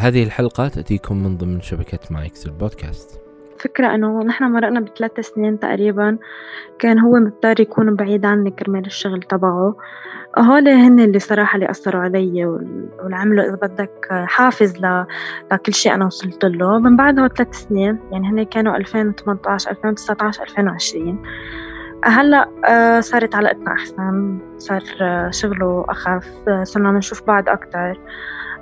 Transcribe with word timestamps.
هذه 0.00 0.22
الحلقة 0.22 0.68
تأتيكم 0.68 1.16
من 1.16 1.36
ضمن 1.36 1.60
شبكة 1.60 1.98
مايكس 2.10 2.46
البودكاست 2.46 3.20
فكرة 3.58 3.94
إنه 3.94 4.22
نحن 4.22 4.44
مرقنا 4.44 4.80
بثلاث 4.80 5.20
سنين 5.20 5.58
تقريبا 5.58 6.18
كان 6.78 6.98
هو 6.98 7.16
مضطر 7.16 7.60
يكون 7.60 7.96
بعيد 7.96 8.26
عني 8.26 8.50
كرمال 8.50 8.86
الشغل 8.86 9.22
تبعه. 9.22 9.76
هول 10.38 10.68
هن 10.68 11.00
اللي 11.00 11.18
صراحة 11.18 11.56
اللي 11.56 11.70
أثروا 11.70 12.02
علي 12.02 12.46
واللي 12.46 13.16
عملوا 13.16 13.44
إذا 13.44 13.54
بدك 13.54 14.08
حافز. 14.10 14.76
لكل 15.52 15.74
شيء 15.74 15.94
أنا 15.94 16.06
وصلت 16.06 16.44
له. 16.44 16.78
من 16.78 16.96
بعدها 16.96 17.28
ثلاث 17.28 17.54
سنين 17.54 17.98
يعني 18.12 18.28
هن 18.28 18.42
كانوا 18.42 18.76
2018 18.76 19.70
2019 19.70 20.42
2020 20.42 21.22
هلأ 22.04 22.48
آه، 22.68 23.00
صارت 23.00 23.34
علاقتنا 23.34 23.72
أحسن 23.72 24.38
صار 24.58 24.82
آه، 25.00 25.30
شغله 25.30 25.84
أخف 25.88 26.28
آه، 26.48 26.64
صرنا 26.64 26.92
نشوف 26.92 27.22
بعض 27.26 27.48
أكتر. 27.48 28.00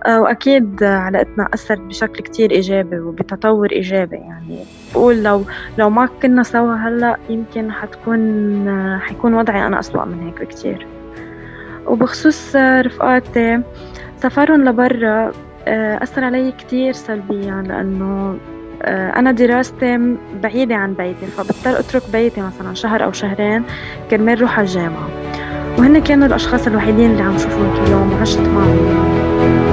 وأكيد 0.09 0.84
علاقتنا 0.84 1.48
أثرت 1.54 1.80
بشكل 1.80 2.23
كتير 2.23 2.50
إيجابي 2.50 2.98
وبتطور 2.98 3.73
إيجابي 3.73 4.16
يعني 4.16 4.59
بقول 4.95 5.23
لو 5.23 5.45
لو 5.78 5.91
ما 5.91 6.09
كنا 6.23 6.42
سوا 6.42 6.74
هلأ 6.74 7.16
يمكن 7.28 7.73
حتكون 7.73 9.00
حيكون 9.00 9.34
وضعي 9.34 9.66
أنا 9.66 9.80
أسوأ 9.80 10.05
من 10.05 10.23
هيك 10.23 10.41
بكتير. 10.41 10.87
وبخصوص 11.87 12.56
رفقاتي 12.56 13.61
سفرهم 14.19 14.64
لبرا 14.64 15.33
أثر 16.02 16.25
علي 16.25 16.52
كتير 16.52 16.92
سلبيا 16.92 17.64
لأنه 17.69 18.38
أنا 18.84 19.33
دراستي 19.33 20.16
بعيدة 20.42 20.75
عن 20.75 20.95
بيتي 20.95 21.27
فبضطر 21.27 21.78
أترك 21.78 22.02
بيتي 22.12 22.41
مثلا 22.41 22.75
شهر 22.75 23.05
أو 23.05 23.12
شهرين 23.12 23.64
كرمال 24.11 24.41
روح 24.41 24.59
على 24.59 24.66
الجامعة. 24.66 25.09
وهن 25.78 26.02
كانوا 26.02 26.27
الأشخاص 26.27 26.66
الوحيدين 26.66 27.11
اللي 27.11 27.23
عم 27.23 27.38
شوفهم 27.38 27.75
كل 27.75 27.91
يوم 27.91 28.12
وعشت 28.12 28.41
معهم. 28.41 29.66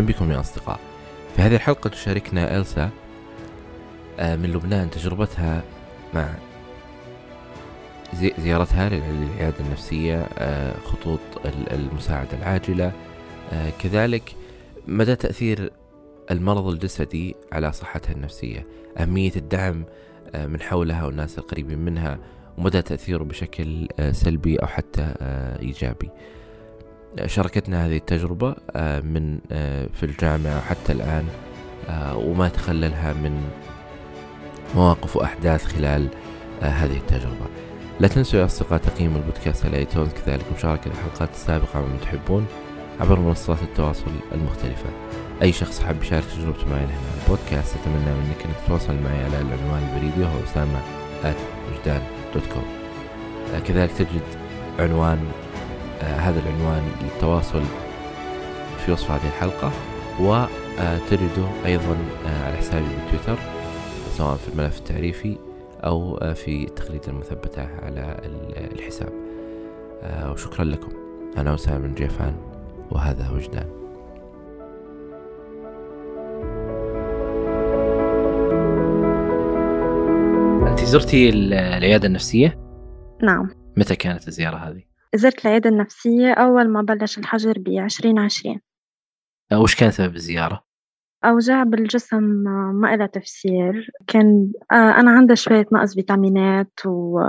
أهلا 0.00 0.12
بكم 0.12 0.30
يا 0.32 0.40
أصدقاء. 0.40 0.80
في 1.36 1.42
هذه 1.42 1.54
الحلقة 1.54 1.90
تشاركنا 1.90 2.56
إلسا 2.56 2.90
آه، 4.18 4.36
من 4.36 4.52
لبنان 4.52 4.90
تجربتها 4.90 5.62
مع 6.14 6.28
زيارتها 8.14 8.88
للعيادة 8.88 9.54
النفسية 9.60 10.28
آه، 10.38 10.74
خطوط 10.78 11.20
المساعدة 11.72 12.38
العاجلة. 12.38 12.92
آه، 13.52 13.70
كذلك 13.82 14.34
مدى 14.86 15.16
تأثير 15.16 15.72
المرض 16.30 16.66
الجسدي 16.66 17.36
على 17.52 17.72
صحتها 17.72 18.12
النفسية 18.12 18.66
أهمية 18.98 19.32
الدعم 19.36 19.84
من 20.34 20.60
حولها 20.60 21.06
والناس 21.06 21.38
القريبين 21.38 21.78
منها 21.78 22.18
ومدى 22.58 22.82
تأثيره 22.82 23.24
بشكل 23.24 23.88
سلبي 24.12 24.56
أو 24.56 24.66
حتى 24.66 25.14
إيجابي. 25.62 26.10
شاركتنا 27.26 27.86
هذه 27.86 27.96
التجربة 27.96 28.54
آه، 28.70 29.00
من 29.00 29.38
آه، 29.52 29.86
في 29.94 30.06
الجامعة 30.06 30.60
حتى 30.60 30.92
الآن 30.92 31.24
آه، 31.88 32.16
وما 32.16 32.48
تخللها 32.48 33.12
من 33.12 33.42
مواقف 34.74 35.16
وأحداث 35.16 35.64
خلال 35.64 36.08
هذه 36.60 36.96
التجربة. 36.96 37.46
لا 38.00 38.08
تنسوا 38.08 38.40
يا 38.40 38.44
أصدقاء 38.44 38.78
تقييم 38.78 39.16
البودكاست 39.16 39.66
على 39.66 39.76
ايتونز 39.76 40.08
كذلك 40.12 40.44
مشاركة 40.56 40.88
الحلقات 40.88 41.30
السابقة 41.30 41.80
من 41.80 41.98
تحبون 42.02 42.46
عبر 43.00 43.18
منصات 43.18 43.62
التواصل 43.62 44.10
المختلفة. 44.32 44.90
أي 45.42 45.52
شخص 45.52 45.82
حاب 45.82 46.02
يشارك 46.02 46.24
تجربته 46.24 46.68
معي 46.68 46.84
هنا 46.84 47.22
البودكاست 47.22 47.76
أتمنى 47.76 48.14
منك 48.14 48.44
أنك 48.46 48.56
تتواصل 48.64 48.94
معي 48.94 49.24
على 49.24 49.40
العنوان 49.40 49.88
البريدي 49.88 50.22
وهو 50.22 50.44
أسامة 50.44 50.80
كذلك 53.70 53.92
تجد 53.92 54.22
عنوان 54.78 55.18
هذا 56.02 56.40
العنوان 56.40 56.82
للتواصل 57.02 57.62
في 58.86 58.92
وصف 58.92 59.10
هذه 59.10 59.26
الحلقة 59.26 59.72
وتجده 60.20 61.48
أيضا 61.66 61.96
آه، 62.26 62.44
على 62.46 62.56
حسابي 62.56 62.86
بتويتر 63.06 63.42
سواء 64.16 64.36
في 64.36 64.48
الملف 64.48 64.78
التعريفي 64.78 65.36
أو 65.84 66.16
آه، 66.16 66.32
في 66.32 66.64
التغريدة 66.64 67.08
المثبتة 67.08 67.68
على 67.82 68.16
الحساب 68.74 69.12
وشكرا 70.32 70.64
لكم 70.64 70.92
أنا 71.36 71.54
أسامة 71.54 71.86
بن 71.86 71.94
جيفان 71.94 72.34
وهذا 72.90 73.30
وجدان 73.30 73.80
أنت 80.70 80.84
زرتي 80.84 81.28
العيادة 81.28 82.06
النفسية؟ 82.06 82.58
نعم 83.22 83.50
متى 83.76 83.96
كانت 83.96 84.28
الزيارة 84.28 84.56
هذه؟ 84.56 84.89
زرت 85.14 85.44
العيادة 85.44 85.70
النفسية 85.70 86.32
أول 86.32 86.68
ما 86.68 86.82
بلش 86.82 87.18
الحجر 87.18 87.54
بعشرين 87.58 88.18
عشرين 88.18 88.60
وش 89.52 89.74
كان 89.74 89.90
سبب 89.90 90.14
الزيارة؟ 90.14 90.70
أوجاع 91.24 91.62
بالجسم 91.62 92.22
ما 92.74 92.94
إلها 92.94 93.06
تفسير. 93.06 93.90
كان 94.06 94.52
آه، 94.72 94.74
أنا 94.74 95.10
عندي 95.10 95.36
شوية 95.36 95.66
نقص 95.72 95.94
فيتامينات 95.94 96.72
و... 96.86 97.20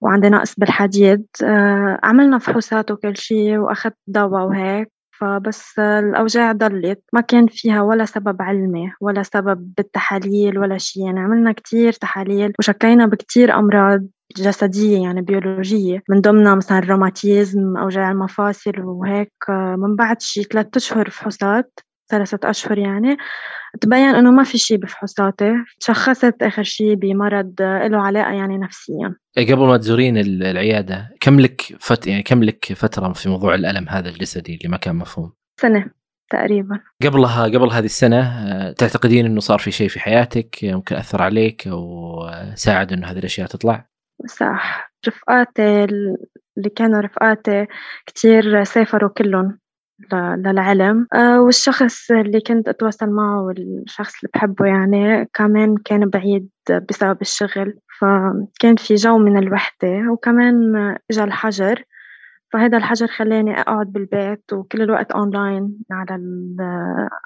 وعندي 0.00 0.28
نقص 0.28 0.54
بالحديد. 0.58 1.26
آه، 1.44 2.00
عملنا 2.02 2.38
فحوصات 2.38 2.90
وكل 2.90 3.16
شيء 3.16 3.56
وأخذت 3.56 3.96
دواء 4.06 4.42
وهيك. 4.42 4.92
فبس 5.20 5.78
الأوجاع 5.78 6.52
ضلت. 6.52 7.02
ما 7.12 7.20
كان 7.20 7.46
فيها 7.46 7.82
ولا 7.82 8.04
سبب 8.04 8.42
علمي 8.42 8.92
ولا 9.00 9.22
سبب 9.22 9.74
بالتحاليل 9.76 10.58
ولا 10.58 10.78
شيء. 10.78 11.06
يعني 11.06 11.20
عملنا 11.20 11.52
كتير 11.52 11.92
تحاليل 11.92 12.52
وشكينا 12.58 13.06
بكتير 13.06 13.54
أمراض. 13.58 14.06
جسدية 14.36 15.02
يعني 15.02 15.22
بيولوجية. 15.22 16.02
من 16.08 16.20
ضمنها 16.20 16.54
مثلا 16.54 16.78
الروماتيزم 16.78 17.76
أوجاع 17.76 18.10
المفاصل 18.10 18.80
وهيك. 18.80 19.32
من 19.78 19.96
بعد 19.96 20.22
شي 20.22 20.42
ثلاثة 20.42 20.70
أشهر 20.76 21.10
فحوصات 21.10 21.80
ثلاثة 22.10 22.50
أشهر 22.50 22.78
يعني 22.78 23.16
تبين 23.80 24.14
إنه 24.14 24.30
ما 24.30 24.44
في 24.44 24.58
شيء 24.58 24.76
بفحوصاتي. 24.76 25.52
تشخصت 25.80 26.42
آخر 26.42 26.62
شيء 26.62 26.94
بمرض 26.94 27.54
له 27.60 27.98
علاقة 27.98 28.32
يعني 28.32 28.58
نفسيا. 28.58 29.14
إيه، 29.38 29.54
قبل 29.54 29.66
ما 29.66 29.76
تزورين 29.76 30.16
العيادة 30.18 31.10
كم 31.20 31.40
لك 31.40 31.62
فت 31.80 32.06
يعني 32.06 32.22
كم 32.22 32.44
لك 32.44 32.72
فترة 32.72 33.12
في 33.12 33.28
موضوع 33.28 33.54
الألم 33.54 33.88
هذا 33.88 34.08
الجسدي 34.08 34.54
اللي 34.54 34.68
ما 34.68 34.76
كان 34.76 34.96
مفهوم؟ 34.96 35.32
سنة 35.60 35.90
تقريبا. 36.30 36.80
قبلها 37.02 37.44
قبل 37.44 37.70
هذه 37.70 37.84
السنة 37.84 38.20
آه، 38.20 38.72
تعتقدين 38.72 39.26
إنه 39.26 39.40
صار 39.40 39.58
في 39.58 39.70
شيء 39.70 39.88
في 39.88 40.00
حياتك 40.00 40.58
ممكن 40.62 40.96
أثر 40.96 41.22
عليك 41.22 41.68
أو 41.68 42.30
ساعد 42.54 42.92
إنه 42.92 43.06
هذه 43.06 43.18
الأشياء 43.18 43.46
تطلع؟ 43.46 43.91
صح. 44.26 44.92
رفقاتي 45.08 45.84
اللي 45.84 46.70
كانوا 46.76 47.00
رفقاتي 47.00 47.66
كتير 48.06 48.64
سافروا 48.64 49.10
كلهم 49.10 49.58
للعلم. 50.14 51.06
آه، 51.14 51.40
والشخص 51.40 52.10
اللي 52.10 52.40
كنت 52.40 52.68
أتواصل 52.68 53.10
معه 53.10 53.42
والشخص 53.42 54.12
اللي 54.14 54.30
بحبه 54.34 54.66
يعني 54.66 55.28
كمان 55.34 55.76
كان 55.84 56.08
بعيد 56.10 56.50
بسبب 56.90 57.20
الشغل 57.20 57.78
فكان 58.00 58.76
في 58.78 58.94
جو 58.94 59.18
من 59.18 59.38
الوحدة 59.38 59.88
وكمان 60.12 60.76
إجا 61.10 61.24
الحجر. 61.24 61.84
فهذا 62.52 62.78
الحجر 62.78 63.06
خلاني 63.06 63.60
أقعد 63.60 63.86
بالبيت 63.86 64.52
وكل 64.52 64.82
الوقت 64.82 65.12
اونلاين 65.12 65.78
على 65.90 66.18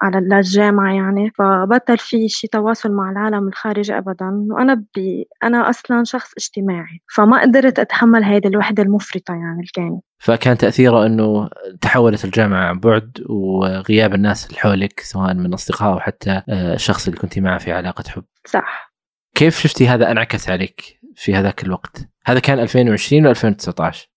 على 0.03 0.19
للجامعه 0.21 0.95
يعني 0.95 1.31
فبطل 1.31 1.99
في 1.99 2.29
شي 2.29 2.49
تواصل 2.49 2.93
مع 2.93 3.11
العالم 3.11 3.49
الخارجي 3.49 3.99
ابدا 3.99 4.47
وأنا 4.51 4.85
بي 4.95 5.29
أنا 5.43 5.71
أصلا 5.71 6.05
شخص 6.05 6.33
اجتماعي 6.39 7.01
فما 7.17 7.41
قدرت 7.41 7.79
أتحمل 7.79 8.25
هذه 8.25 8.47
الوحدة 8.47 8.83
المفرطة 8.83 9.35
يعني 9.35 9.53
اللي 9.53 9.71
كانت 9.75 10.03
فكان 10.19 10.59
تأثيره 10.59 11.07
إنه 11.07 11.49
تحولت 11.81 12.25
الجامعة 12.25 12.69
عن 12.69 12.81
بعد 12.81 13.25
وغياب 13.29 14.15
الناس 14.15 14.47
اللي 14.47 14.59
حولك 14.59 15.01
سواء 15.01 15.35
من 15.35 15.55
أصدقاء 15.55 15.93
أو 15.93 16.01
حتى 16.01 16.43
آه، 16.49 16.75
الشخص 16.75 17.07
اللي 17.07 17.21
كنت 17.21 17.39
معه 17.39 17.59
في 17.59 17.73
علاقة 17.73 18.05
حب. 18.09 18.25
صح. 18.47 18.93
كيف 19.35 19.59
شفتي 19.59 19.89
هذا 19.89 20.11
انعكس 20.11 20.51
عليك 20.51 21.01
في 21.17 21.35
هذاك 21.35 21.65
الوقت؟ 21.65 22.09
هذا 22.27 22.41
كان 22.41 22.59
2020 22.59 23.35
و2019 23.35 24.16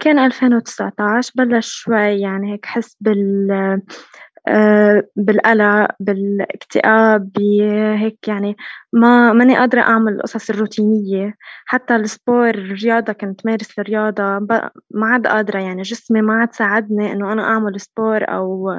كان 0.00 0.18
ألفين 0.18 0.54
وتسعطاش 0.54 1.32
بلش 1.34 1.68
شوي 1.74 2.20
يعني 2.20 2.52
هيك 2.52 2.66
حس 2.66 2.96
بال 3.00 3.50
آه، 4.48 5.02
بالقلق 5.16 5.88
بالاكتئاب 6.00 7.30
هيك 7.96 8.28
يعني 8.28 8.56
ما 8.92 9.32
ماني 9.32 9.58
قادرة 9.58 9.80
أعمل 9.80 10.12
القصص 10.12 10.50
الروتينية. 10.50 11.34
حتى 11.66 11.96
ال 11.96 12.05
sport 12.05 12.50
الرياضة 12.50 13.12
كنت 13.12 13.46
مارس 13.46 13.78
الرياضة 13.78 14.24
ما 14.90 15.06
عاد 15.06 15.26
قادرة 15.26 15.58
يعني 15.60 15.82
جسمي 15.82 16.22
ما 16.22 16.34
عاد 16.34 16.54
ساعدني 16.54 17.12
إنه 17.12 17.32
أنا 17.32 17.42
أعمل 17.42 17.80
sport 17.80 18.24
أو 18.24 18.70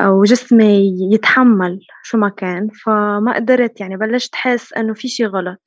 أو 0.00 0.22
جسمي 0.24 0.92
يتحمل 1.14 1.80
شو 2.02 2.18
ما 2.18 2.28
كان. 2.28 2.68
فما 2.84 3.34
قدرت 3.36 3.80
يعني 3.80 3.96
بلشت 3.96 4.34
حس 4.34 4.72
إنه 4.74 4.94
في 4.94 5.08
شي 5.08 5.26
غلط. 5.26 5.58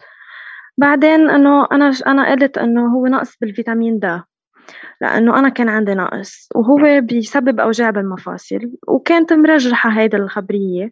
بعدين 0.77 1.29
إنه 1.29 1.67
أنا 1.71 1.93
أنا 2.07 2.31
قلت 2.31 2.57
إنه 2.57 2.95
هو 2.95 3.07
نقص 3.07 3.37
بالفيتامين 3.41 3.99
د. 3.99 4.21
لأنه 5.01 5.39
أنا 5.39 5.49
كان 5.49 5.69
عندي 5.69 5.93
نقص 5.93 6.49
وهو 6.55 7.01
بيسبب 7.01 7.59
أوجاع 7.59 7.89
بالمفاصل 7.89 8.71
وكانت 8.87 9.33
مرجحة 9.33 9.89
هيدا 9.89 10.17
الخبرية 10.17 10.89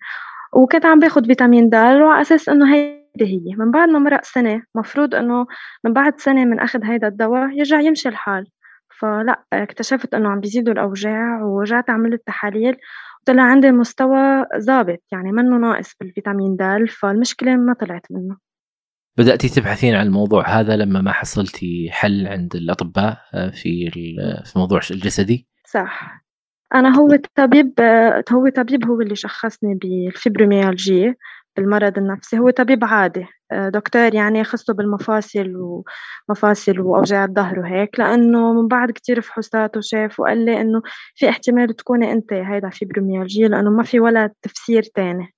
وكنت 0.54 0.86
عم 0.86 1.00
باخد 1.00 1.26
فيتامين 1.26 1.70
د 1.70 1.76
وعلى 1.76 2.22
أساس 2.22 2.50
إنه 2.50 2.74
هيدي 2.74 2.96
هي. 3.22 3.56
من 3.58 3.72
بعد 3.72 3.90
ما 3.90 4.00
مرق 4.00 4.24
سنة 4.24 4.64
مفروض 4.76 5.16
إنه 5.16 5.48
من 5.84 5.94
بعد 5.94 6.20
سنة 6.20 6.46
من 6.46 6.60
أخذ 6.60 6.86
هيدا 6.86 7.08
الدواء 7.08 7.50
يرجع 7.52 7.80
يمشي 7.80 8.10
الحال. 8.10 8.48
فلأ 9.00 9.44
اكتشفت 9.54 10.14
إنه 10.14 10.30
عم 10.30 10.40
بيزيدوا 10.40 10.74
الأوجاع 10.74 11.44
ورجعت 11.44 11.90
عملت 11.90 12.22
تحاليل 12.28 12.78
طلع 13.26 13.44
عندي 13.44 13.72
مستوى 13.72 14.46
ظابط 14.58 15.00
يعني 15.12 15.32
منه 15.32 15.58
ناقص 15.58 15.96
بالفيتامين 16.00 16.56
د 16.56 16.86
فالمشكلة 16.90 17.56
ما 17.56 17.74
طلعت 17.74 18.06
منه. 18.12 18.45
بدأتي 19.18 19.50
تبحثين 19.50 19.96
عن 19.96 20.06
الموضوع 20.06 20.50
هذا 20.50 20.76
لما 20.76 21.02
ما 21.02 21.12
حصلتي 21.12 21.90
حل 21.92 22.28
عند 22.28 22.56
الأطباء 22.56 23.18
آه، 23.34 23.50
في 23.50 23.92
في 24.46 24.60
موضوع 24.60 24.80
الجسدي؟ 24.92 25.48
صح. 25.68 26.26
أنا 26.76 26.98
هو 26.98 27.14
الطبيب 27.14 27.74
هو 28.32 28.50
طبيب 28.50 28.86
هو 28.86 29.02
اللي 29.02 29.16
شخصني 29.16 29.76
بالفيبروميالجيا 29.76 31.16
بالمرض 31.58 31.98
النفسي. 31.98 32.40
هو 32.40 32.50
طبيب 32.50 32.86
عادي 32.86 33.26
آه، 33.52 33.70
دكتور 33.70 34.16
يعني 34.16 34.44
خصه 34.44 34.74
بالمفاصل 34.74 35.54
ومفاصل 36.30 36.80
وأوجاع 36.80 37.26
الظهر 37.26 37.60
وهيك. 37.60 38.00
لأنه 38.00 38.54
من 38.54 38.68
بعد 38.68 38.92
كتير 38.92 39.22
فحوصات 39.22 39.78
وشاف 39.78 40.20
وقال 40.20 40.46
لي 40.46 40.62
إنه 40.62 40.82
في 41.16 41.30
احتمال 41.30 41.76
تكوني 41.76 42.12
أنت 42.12 42.34
هيدا 42.34 42.70
فيبروميالجيا 42.70 43.48
لأنه 43.48 43.70
ما 43.70 43.84
في 43.84 44.00
ولا 44.00 44.34
تفسير 44.42 44.84
تاني. 44.84 45.35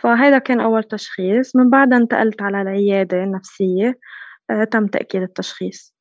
فهذا 0.00 0.38
كان 0.38 0.60
أول 0.60 0.84
تشخيص. 0.84 1.56
من 1.56 1.70
بعدها 1.70 1.98
انتقلت 1.98 2.42
على 2.42 2.62
العيادة 2.62 3.24
النفسية 3.24 3.98
آه، 4.50 4.64
تم 4.64 4.86
تأكيد 4.86 5.22
التشخيص. 5.22 5.94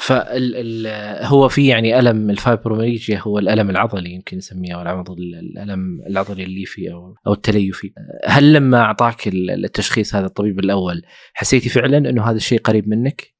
فال 0.00 0.86
هو 1.24 1.48
في 1.48 1.66
يعني 1.66 1.98
ألم 1.98 2.30
الفايبروميجيا 2.30 3.18
هو 3.18 3.38
الألم 3.38 3.70
العضلي 3.70 4.10
يمكن 4.10 4.36
نسميه 4.36 4.74
أو 4.74 4.82
الألم 5.18 6.02
العضلي 6.06 6.44
الليفي 6.44 6.92
أو 6.92 7.14
أو 7.26 7.32
التليفي. 7.32 7.92
هل 8.26 8.52
لما 8.52 8.80
أعطاك 8.80 9.28
التشخيص 9.28 10.14
هذا 10.14 10.26
الطبيب 10.26 10.58
الأول 10.58 11.02
حسيتي 11.34 11.68
فعلا 11.68 11.98
إنه 11.98 12.24
هذا 12.24 12.36
الشيء 12.36 12.60
قريب 12.60 12.88
منك؟ 12.88 13.31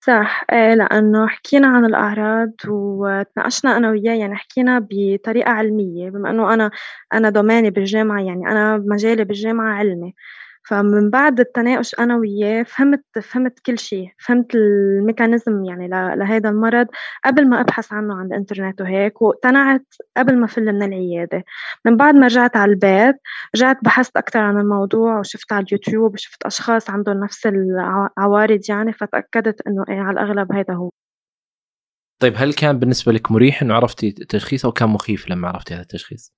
صح. 0.00 0.44
إيه 0.52 0.74
لأنه 0.74 1.26
حكينا 1.28 1.66
عن 1.68 1.84
الأعراض 1.84 2.52
وتناقشنا 2.68 3.76
أنا 3.76 3.90
وياه 3.90 4.14
يعني 4.14 4.34
حكينا 4.36 4.86
بطريقة 4.90 5.50
علمية 5.50 6.10
بما 6.10 6.30
إنه 6.30 6.54
أنا 6.54 6.70
أنا 7.14 7.30
domaine 7.30 7.65
ي 7.65 7.70
بالجامعة 7.70 8.20
يعني 8.22 8.46
أنا 8.50 8.76
مجالي 8.76 9.24
بالجامعة 9.24 9.74
علمي. 9.74 10.14
فمن 10.68 11.10
بعد 11.10 11.40
التناقش 11.40 11.94
أنا 11.98 12.16
وياه 12.16 12.62
فهمت 12.62 13.04
فهمت 13.22 13.58
كل 13.66 13.78
شيء 13.78 14.08
فهمت 14.18 14.54
الميكانيزم 14.54 15.64
يعني 15.64 15.88
لهذا 15.88 16.48
المرض 16.48 16.86
قبل 17.24 17.48
ما 17.48 17.60
أبحث 17.60 17.92
عنه 17.92 18.14
عن 18.14 18.26
الإنترنت 18.26 18.80
وهيك 18.80 19.22
واقتنعت 19.22 19.86
قبل 20.16 20.36
ما 20.36 20.46
فل 20.46 20.72
من 20.72 20.82
العيادة 20.82 21.44
من 21.84 21.96
بعد 21.96 22.14
ما 22.14 22.26
رجعت 22.26 22.56
على 22.56 22.72
البيت 22.72 23.16
رجعت 23.56 23.76
بحثت 23.82 24.16
أكثر 24.16 24.38
عن 24.38 24.58
الموضوع 24.58 25.18
وشفت 25.18 25.52
على 25.52 25.66
اليوتيوب 25.66 26.14
وشفت 26.14 26.42
أشخاص 26.46 26.90
عندهم 26.90 27.24
نفس 27.24 27.46
العوارض 27.46 28.60
يعني 28.68 28.92
فتأكدت 28.92 29.66
إنه 29.66 29.84
إيه 29.88 30.00
على 30.00 30.20
الأغلب 30.20 30.52
هذا 30.52 30.74
هو 30.74 30.90
طيب 32.22 32.34
هل 32.36 32.54
كان 32.54 32.78
بالنسبة 32.78 33.12
لك 33.12 33.30
مريح 33.30 33.62
إنه 33.62 33.74
عرفتي 33.74 34.08
التشخيص 34.08 34.64
أو 34.64 34.72
كان 34.72 34.88
مخيف 34.88 35.30
لما 35.30 35.48
عرفتي 35.48 35.74
هذا 35.74 35.82
التشخيص؟ 35.82 36.37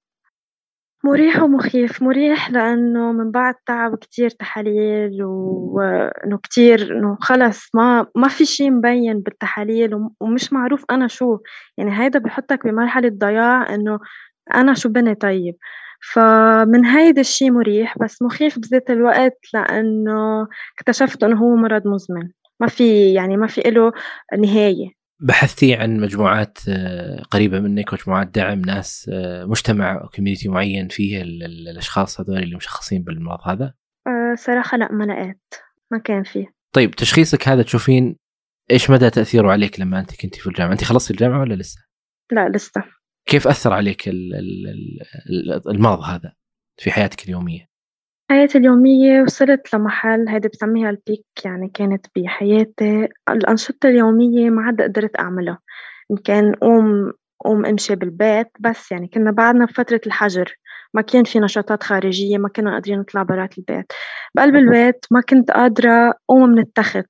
مريح 1.04 1.42
ومخيف، 1.42 2.02
مريح 2.02 2.50
لإنه 2.50 3.12
من 3.12 3.30
بعد 3.30 3.54
تعب 3.66 3.96
كتير 3.96 4.30
تحاليل 4.30 5.24
وإنه 5.24 6.38
كتير 6.42 6.96
إنه 6.98 7.16
خلص 7.20 7.68
ما 7.74 8.06
ما 8.16 8.28
في 8.28 8.44
شي 8.46 8.70
مبين 8.70 9.20
بالتحاليل 9.20 9.90
ومش 10.20 10.52
معروف 10.52 10.84
أنا 10.90 11.08
شو، 11.08 11.38
يعني 11.78 12.00
هيدا 12.02 12.18
بحطك 12.18 12.66
بمرحلة 12.66 13.08
ضياع 13.08 13.74
إنه 13.74 13.98
أنا 14.54 14.74
شو 14.74 14.88
بني 14.88 15.14
طيب، 15.14 15.56
فمن 16.12 16.84
هيدا 16.86 17.20
الشي 17.20 17.50
مريح 17.50 17.98
بس 17.98 18.22
مخيف 18.22 18.58
بذات 18.58 18.90
الوقت 18.90 19.38
لإنه 19.54 20.46
اكتشفت 20.78 21.24
إنه 21.24 21.36
هو 21.38 21.56
مرض 21.56 21.86
مزمن، 21.88 22.28
ما 22.60 22.66
في 22.66 23.12
يعني 23.14 23.36
ما 23.36 23.46
في 23.46 23.68
إله 23.68 23.92
نهاية. 24.38 24.99
بحثتي 25.20 25.74
عن 25.74 26.00
مجموعات 26.00 26.58
آه، 26.68 27.22
قريبة 27.22 27.60
منك 27.60 27.94
مجموعات 27.94 28.28
دعم 28.28 28.60
ناس 28.60 29.10
آه، 29.12 29.44
مجتمع 29.44 30.00
أو 30.02 30.08
community 30.08 30.48
معين 30.48 30.88
فيه 30.88 31.22
الأشخاص 31.22 32.20
هذول 32.20 32.38
اللي 32.42 32.56
مشخصين 32.56 33.02
بالمرض 33.02 33.38
هذا؟ 33.44 33.74
أه 34.06 34.34
صراحة 34.34 34.78
لا 34.78 34.92
ما 34.92 35.04
لقيت 35.04 35.54
ما 35.90 35.98
كان 35.98 36.22
فيه 36.22 36.46
طيب 36.72 36.90
تشخيصك 36.90 37.48
هذا 37.48 37.62
تشوفين 37.62 38.16
إيش 38.70 38.90
مدى 38.90 39.10
تأثيره 39.10 39.52
عليك 39.52 39.80
لما 39.80 40.00
أنت 40.00 40.20
كنتي 40.20 40.40
في 40.40 40.46
الجامعة؟ 40.46 40.72
أنت 40.72 40.84
خلصتي 40.84 41.12
الجامعة 41.12 41.40
ولا 41.40 41.54
لسه؟ 41.54 41.78
لا 42.32 42.48
لسه 42.48 42.84
كيف 43.26 43.48
أثر 43.48 43.72
عليك 43.72 44.02
المرض 45.68 46.00
هذا 46.00 46.32
في 46.76 46.90
حياتك 46.90 47.24
اليومية؟ 47.24 47.69
حياتي 48.30 48.58
اليومية 48.58 49.22
وصلت 49.22 49.74
لمحل 49.74 50.28
هيدي 50.28 50.48
بسميها 50.48 50.90
البيك 50.90 51.24
يعني 51.44 51.70
كانت 51.74 52.06
بحياتي. 52.16 53.08
الأنشطة 53.28 53.88
اليومية 53.88 54.50
ما 54.50 54.62
عاد 54.62 54.82
قدرت 54.82 55.18
أعملها. 55.20 55.58
إن 56.10 56.16
كان 56.16 56.54
قوم 56.54 57.12
قوم 57.44 57.66
أمشي 57.66 57.94
بالبيت 57.94 58.46
بس 58.60 58.92
يعني 58.92 59.08
كنا 59.08 59.30
بعدنا 59.30 59.64
بفترة 59.64 60.00
الحجر. 60.06 60.54
ما 60.94 61.02
كان 61.02 61.24
في 61.24 61.40
نشاطات 61.40 61.82
خارجية 61.82 62.38
ما 62.38 62.48
كنا 62.48 62.72
قادرين 62.72 62.98
نطلع 62.98 63.22
برات 63.22 63.58
البيت. 63.58 63.92
بقلب 64.34 64.56
البيت 64.56 65.04
ما 65.10 65.20
كنت 65.20 65.50
قادرة 65.50 66.14
قوم 66.28 66.48
من 66.50 66.58
التخت. 66.58 67.06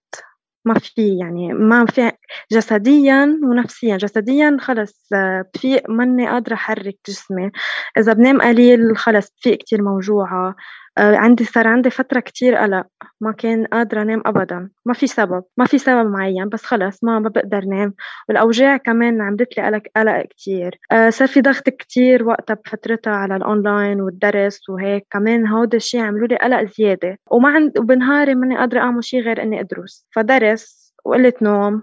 ما 0.64 0.74
في 0.74 1.18
يعني 1.18 1.52
ما 1.52 1.86
في 1.86 2.12
جسديا 2.52 3.38
ونفسيا. 3.44 3.96
جسديا 3.96 4.56
خلص 4.60 5.08
بفيق 5.12 5.90
ماني 5.90 6.28
قادرة 6.28 6.54
أحرك 6.54 6.98
جسمي. 7.08 7.50
إذا 7.98 8.12
بنام 8.12 8.40
قليل 8.42 8.96
خلص 8.96 9.30
بفيق 9.38 9.58
كتير 9.58 9.82
موجوعة. 9.82 10.54
عندي 10.98 11.44
صار 11.44 11.66
عندي 11.66 11.90
فترة 11.90 12.20
كتير 12.20 12.54
قلق. 12.54 12.86
ما 13.20 13.32
كان 13.32 13.66
قادرة 13.66 14.02
أنام 14.02 14.22
أبدا. 14.26 14.68
ما 14.84 14.94
في 14.94 15.06
سبب. 15.06 15.44
ما 15.56 15.64
في 15.64 15.78
سبب 15.78 16.10
معين 16.10 16.48
بس 16.48 16.64
خلص 16.64 17.04
ما 17.04 17.18
ما 17.18 17.28
بقدر 17.28 17.64
نام. 17.64 17.94
والأوجاع 18.28 18.76
كمان 18.76 19.20
عملت 19.20 19.58
لي 19.58 19.66
قلق 19.66 19.82
قلق 19.96 20.22
كتير. 20.22 20.78
آه، 20.92 21.10
صار 21.10 21.28
في 21.28 21.40
ضغط 21.40 21.68
كتير 21.68 22.24
وقتها 22.24 22.54
بفترتها 22.54 23.12
على 23.12 23.36
الأونلاين 23.36 24.00
والدرس 24.00 24.68
وهيك. 24.68 25.06
كمان 25.10 25.46
هودا 25.46 25.76
الشيء 25.76 26.00
عملوا 26.00 26.26
لي 26.26 26.36
قلق 26.36 26.70
زيادة. 26.78 27.18
وما 27.30 27.48
عند 27.48 27.78
وبنهاري 27.78 28.34
ماني 28.34 28.56
قادرة 28.56 28.80
أعمل 28.80 29.04
شيء 29.04 29.20
غير 29.20 29.42
إني 29.42 29.60
أدرس. 29.60 30.06
فدرس 30.10 30.94
وقلة 31.04 31.32
نوم. 31.42 31.82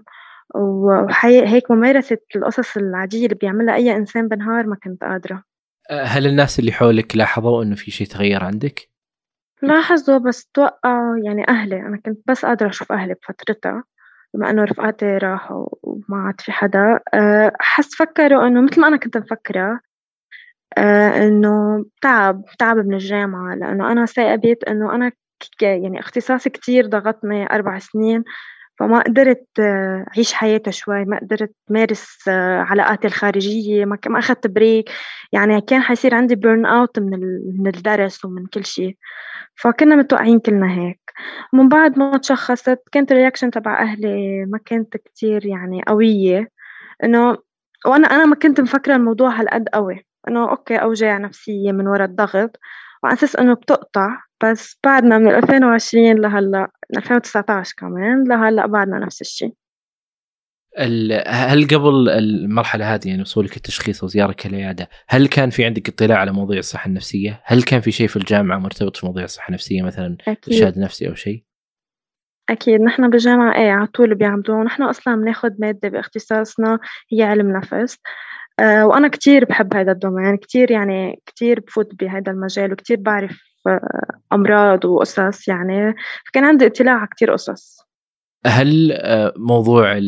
وهيك 0.54 1.70
ممارسة 1.70 2.18
القصص 2.36 2.76
العادية 2.76 3.24
اللي 3.24 3.34
بيعملها 3.34 3.74
أي 3.74 3.96
إنسان 3.96 4.28
بالنهار 4.28 4.66
ما 4.66 4.76
كنت 4.76 5.04
قادرة. 5.04 5.42
آه، 5.90 6.02
هل 6.02 6.26
الناس 6.26 6.58
اللي 6.58 6.72
حولك 6.72 7.16
لاحظوا 7.16 7.62
إنه 7.62 7.74
في 7.74 7.90
شيء 7.90 8.06
تغير 8.06 8.44
عندك؟ 8.44 8.88
لاحظوا 9.62 10.18
بس 10.18 10.46
توقع 10.46 11.18
يعني 11.24 11.48
أهلي 11.48 11.76
أنا 11.76 11.96
كنت 11.96 12.18
بس 12.26 12.44
قادرة 12.44 12.68
أشوف 12.68 12.92
أهلي 12.92 13.14
بفترتها 13.14 13.84
بما 14.34 14.50
إنه 14.50 14.64
رفقاتي 14.64 15.06
راحوا 15.18 15.66
وما 15.82 16.16
عاد 16.26 16.40
في 16.40 16.52
حدا 16.52 17.00
آه، 17.14 17.52
حس 17.60 17.94
فكروا 17.94 18.46
إنه 18.46 18.60
مثل 18.60 18.80
ما 18.80 18.88
أنا 18.88 18.96
كنت 18.96 19.16
مفكرة 19.16 19.80
آه، 20.78 21.28
إنه 21.28 21.84
تعب 22.02 22.44
تعب 22.58 22.76
من 22.76 22.94
الجامعة 22.94 23.54
لأنه 23.54 23.92
أنا 23.92 24.06
ثاقبت 24.06 24.64
إنه 24.64 24.94
أنا 24.94 25.12
يعني 25.62 26.00
اختصاصي 26.00 26.50
كتير 26.50 26.86
ضغطني 26.86 27.46
أربع 27.52 27.78
سنين 27.78 28.24
فما 28.78 29.00
قدرت 29.02 29.46
آه، 29.60 30.04
أعيش 30.16 30.32
حياتي 30.32 30.72
شوي 30.72 31.04
ما 31.04 31.18
قدرت 31.20 31.54
مارس 31.70 32.28
علاقاتي 32.70 33.06
الخارجية 33.06 33.84
ما 33.84 33.98
ما 34.06 34.18
أخذت 34.18 34.46
بريك 34.46 34.90
يعني 35.32 35.60
كان 35.60 35.80
حيصير 35.82 36.14
عندي 36.14 36.34
burn 36.34 36.66
out 36.66 36.98
من 36.98 37.20
من 37.58 37.66
الدرس 37.66 38.24
ومن 38.24 38.46
كل 38.46 38.64
شيء. 38.64 38.96
فكنا 39.56 39.96
متوقعين 39.96 40.38
كلنا 40.40 40.72
هيك. 40.72 41.00
ومن 41.52 41.68
بعد 41.68 41.98
ما 41.98 42.18
تشخصت 42.18 42.78
كانت 42.92 43.12
ال 43.12 43.16
reaction 43.16 43.50
تبع 43.50 43.82
أهلي 43.82 44.44
ما 44.46 44.58
كانت 44.66 44.96
كتير 44.96 45.46
يعني 45.46 45.82
قوية. 45.88 46.48
إنه 47.04 47.38
وأنا 47.86 48.06
أنا 48.08 48.24
ما 48.26 48.34
كنت 48.36 48.60
مفكرة 48.60 48.96
الموضوع 48.96 49.30
هالقد 49.40 49.68
قوي. 49.74 50.06
إنه 50.28 50.50
okay 50.50 50.76
أوجاع 50.76 51.18
نفسية 51.18 51.72
من 51.72 51.88
وراء 51.88 52.08
الضغط. 52.08 52.56
وعلى 53.02 53.14
أساس 53.16 53.36
إنه 53.36 53.54
بتقطع 53.54 54.22
بس 54.42 54.78
بعدنا 54.84 55.18
من 55.18 55.34
2020 55.34 56.20
لهلأ 56.20 56.70
2019 56.96 57.74
كمان 57.78 58.24
لهلأ 58.28 58.66
بعدنا 58.66 58.98
نفس 58.98 59.20
الشيء 59.20 59.54
هل 61.26 61.66
قبل 61.70 62.08
المرحلة 62.08 62.94
هذه 62.94 63.08
يعني 63.08 63.22
وصولك 63.22 63.56
التشخيص 63.56 64.04
وزيارك 64.04 64.46
العياده 64.46 64.88
هل 65.08 65.28
كان 65.28 65.50
في 65.50 65.64
عندك 65.64 65.88
اطلاع 65.88 66.18
على 66.18 66.32
مواضيع 66.32 66.58
الصحة 66.58 66.88
النفسية؟ 66.88 67.42
هل 67.44 67.62
كان 67.62 67.80
في 67.80 67.90
شيء 67.90 68.08
في 68.08 68.16
الجامعة 68.16 68.58
مرتبط 68.58 68.96
في 68.96 69.06
مواضيع 69.06 69.24
الصحة 69.24 69.48
النفسية 69.48 69.82
مثلا 69.82 70.16
إرشاد 70.48 70.78
نفسي 70.78 71.08
أو 71.08 71.14
شيء؟ 71.14 71.44
أكيد. 72.48 72.80
نحن 72.80 73.10
بالجامعة 73.10 73.54
إيه 73.54 73.70
على 73.70 73.86
طول 73.86 74.14
بيعملوها. 74.14 74.60
ونحن 74.60 74.82
أصلا 74.82 75.16
بناخد 75.16 75.56
مادة 75.58 75.88
باختصاصنا 75.88 76.78
هي 77.12 77.22
علم 77.22 77.56
نفس. 77.56 77.98
آه، 78.60 78.86
وأنا 78.86 79.08
كتير 79.08 79.44
بحب 79.44 79.74
هذا 79.74 79.92
الدومين 79.92 80.36
كتير 80.36 80.70
يعني 80.70 81.22
كتير 81.26 81.60
بفوت 81.60 81.94
بهذا 81.94 82.32
المجال 82.32 82.72
وكتير 82.72 82.96
بعرف 83.00 83.47
آه، 83.68 84.20
أمراض 84.32 84.84
وقصص 84.84 85.48
يعني 85.48 85.94
فكان 86.26 86.44
عندي 86.44 86.66
اطلاع 86.66 86.94
على 86.94 87.06
كتير 87.06 87.32
قصص. 87.32 87.88
هل 88.46 88.92
موضوع 89.36 90.00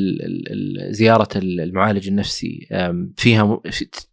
زيارة 0.90 1.28
المعالج 1.36 2.08
النفسي 2.08 2.68
فيها 3.16 3.60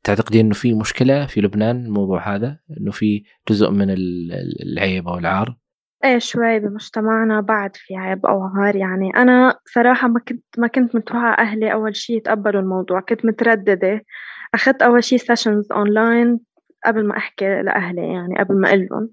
تعتقدين 0.03 0.45
إنه 0.45 0.53
في 0.53 0.73
مشكلة 0.73 1.25
في 1.25 1.41
لبنان 1.41 1.85
الموضوع 1.85 2.35
هذا؟ 2.35 2.59
إنه 2.79 2.91
في 2.91 3.23
جزء 3.49 3.69
من 3.69 3.95
العيب 4.61 5.07
أو 5.07 5.17
العار؟ 5.17 5.57
إيه 6.03 6.17
شوي 6.17 6.59
بمجتمعنا 6.59 7.41
بعد 7.41 7.75
في 7.75 7.95
عيب 7.95 8.25
أو 8.25 8.43
عار 8.43 8.75
يعني. 8.75 9.09
أنا 9.15 9.59
صراحة 9.65 10.07
ما 10.07 10.19
كنت 10.19 10.43
ما 10.57 10.67
كنت 10.67 10.95
متوقعة 10.95 11.33
أهلي 11.33 11.73
أول 11.73 11.95
شيء 11.95 12.17
يتقبلوا 12.17 12.61
الموضوع. 12.61 12.99
كنت 12.99 13.25
مترددة. 13.25 14.05
أخذت 14.53 14.81
أول 14.81 15.03
شيء 15.03 15.17
sessions 15.17 15.71
online 15.71 16.39
قبل 16.85 17.07
ما 17.07 17.17
أحكي 17.17 17.61
لأهلي 17.61 18.13
يعني 18.13 18.39
قبل 18.39 18.55
ما 18.55 18.69
أقول 18.69 18.87
لهم. 18.91 19.09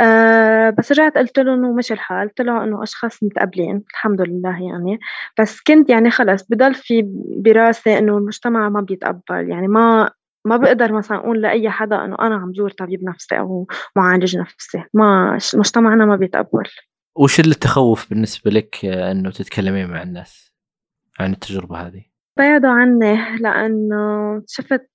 أه 0.00 0.70
بس 0.70 0.92
رجعت 0.92 1.18
قلت 1.18 1.38
له 1.38 1.54
إنه 1.54 1.72
مش 1.72 1.92
الحال. 1.92 2.34
طلعوا 2.34 2.64
إنه 2.64 2.82
أشخاص 2.82 3.22
متقبلين 3.22 3.84
الحمد 3.90 4.20
لله 4.20 4.50
يعني. 4.50 4.98
بس 5.40 5.60
كنت 5.60 5.90
يعني 5.90 6.10
خلص 6.10 6.46
بضل 6.50 6.74
في 6.74 7.02
براسي 7.44 7.98
إنه 7.98 8.18
المجتمع 8.18 8.68
ما 8.68 8.80
بيتقبل. 8.80 9.48
يعني 9.48 9.68
ما 9.68 10.10
ما 10.44 10.56
بقدر 10.56 10.92
مثلا 10.92 11.18
أقول 11.18 11.42
لأي 11.42 11.70
حدا 11.70 12.04
إنه 12.04 12.16
أنا 12.20 12.34
عم 12.34 12.54
زور 12.54 12.70
طبيب 12.70 13.04
نفسي 13.04 13.38
أو 13.38 13.66
معالج 13.96 14.36
نفسي. 14.36 14.84
ما 14.94 15.38
مجتمعنا 15.54 16.06
ما 16.06 16.16
بيتقبل. 16.16 16.64
وش 17.16 17.40
التخوف 17.40 18.10
بالنسبة 18.10 18.50
لك 18.50 18.84
إنه 18.84 19.30
تتكلمين 19.30 19.90
مع 19.90 20.02
الناس 20.02 20.52
عن 21.20 21.32
التجربة 21.32 21.76
هذه؟ 21.76 22.15
بعدوا 22.38 22.70
عني 22.70 23.38
لأنه 23.40 24.42
شفت 24.48 24.86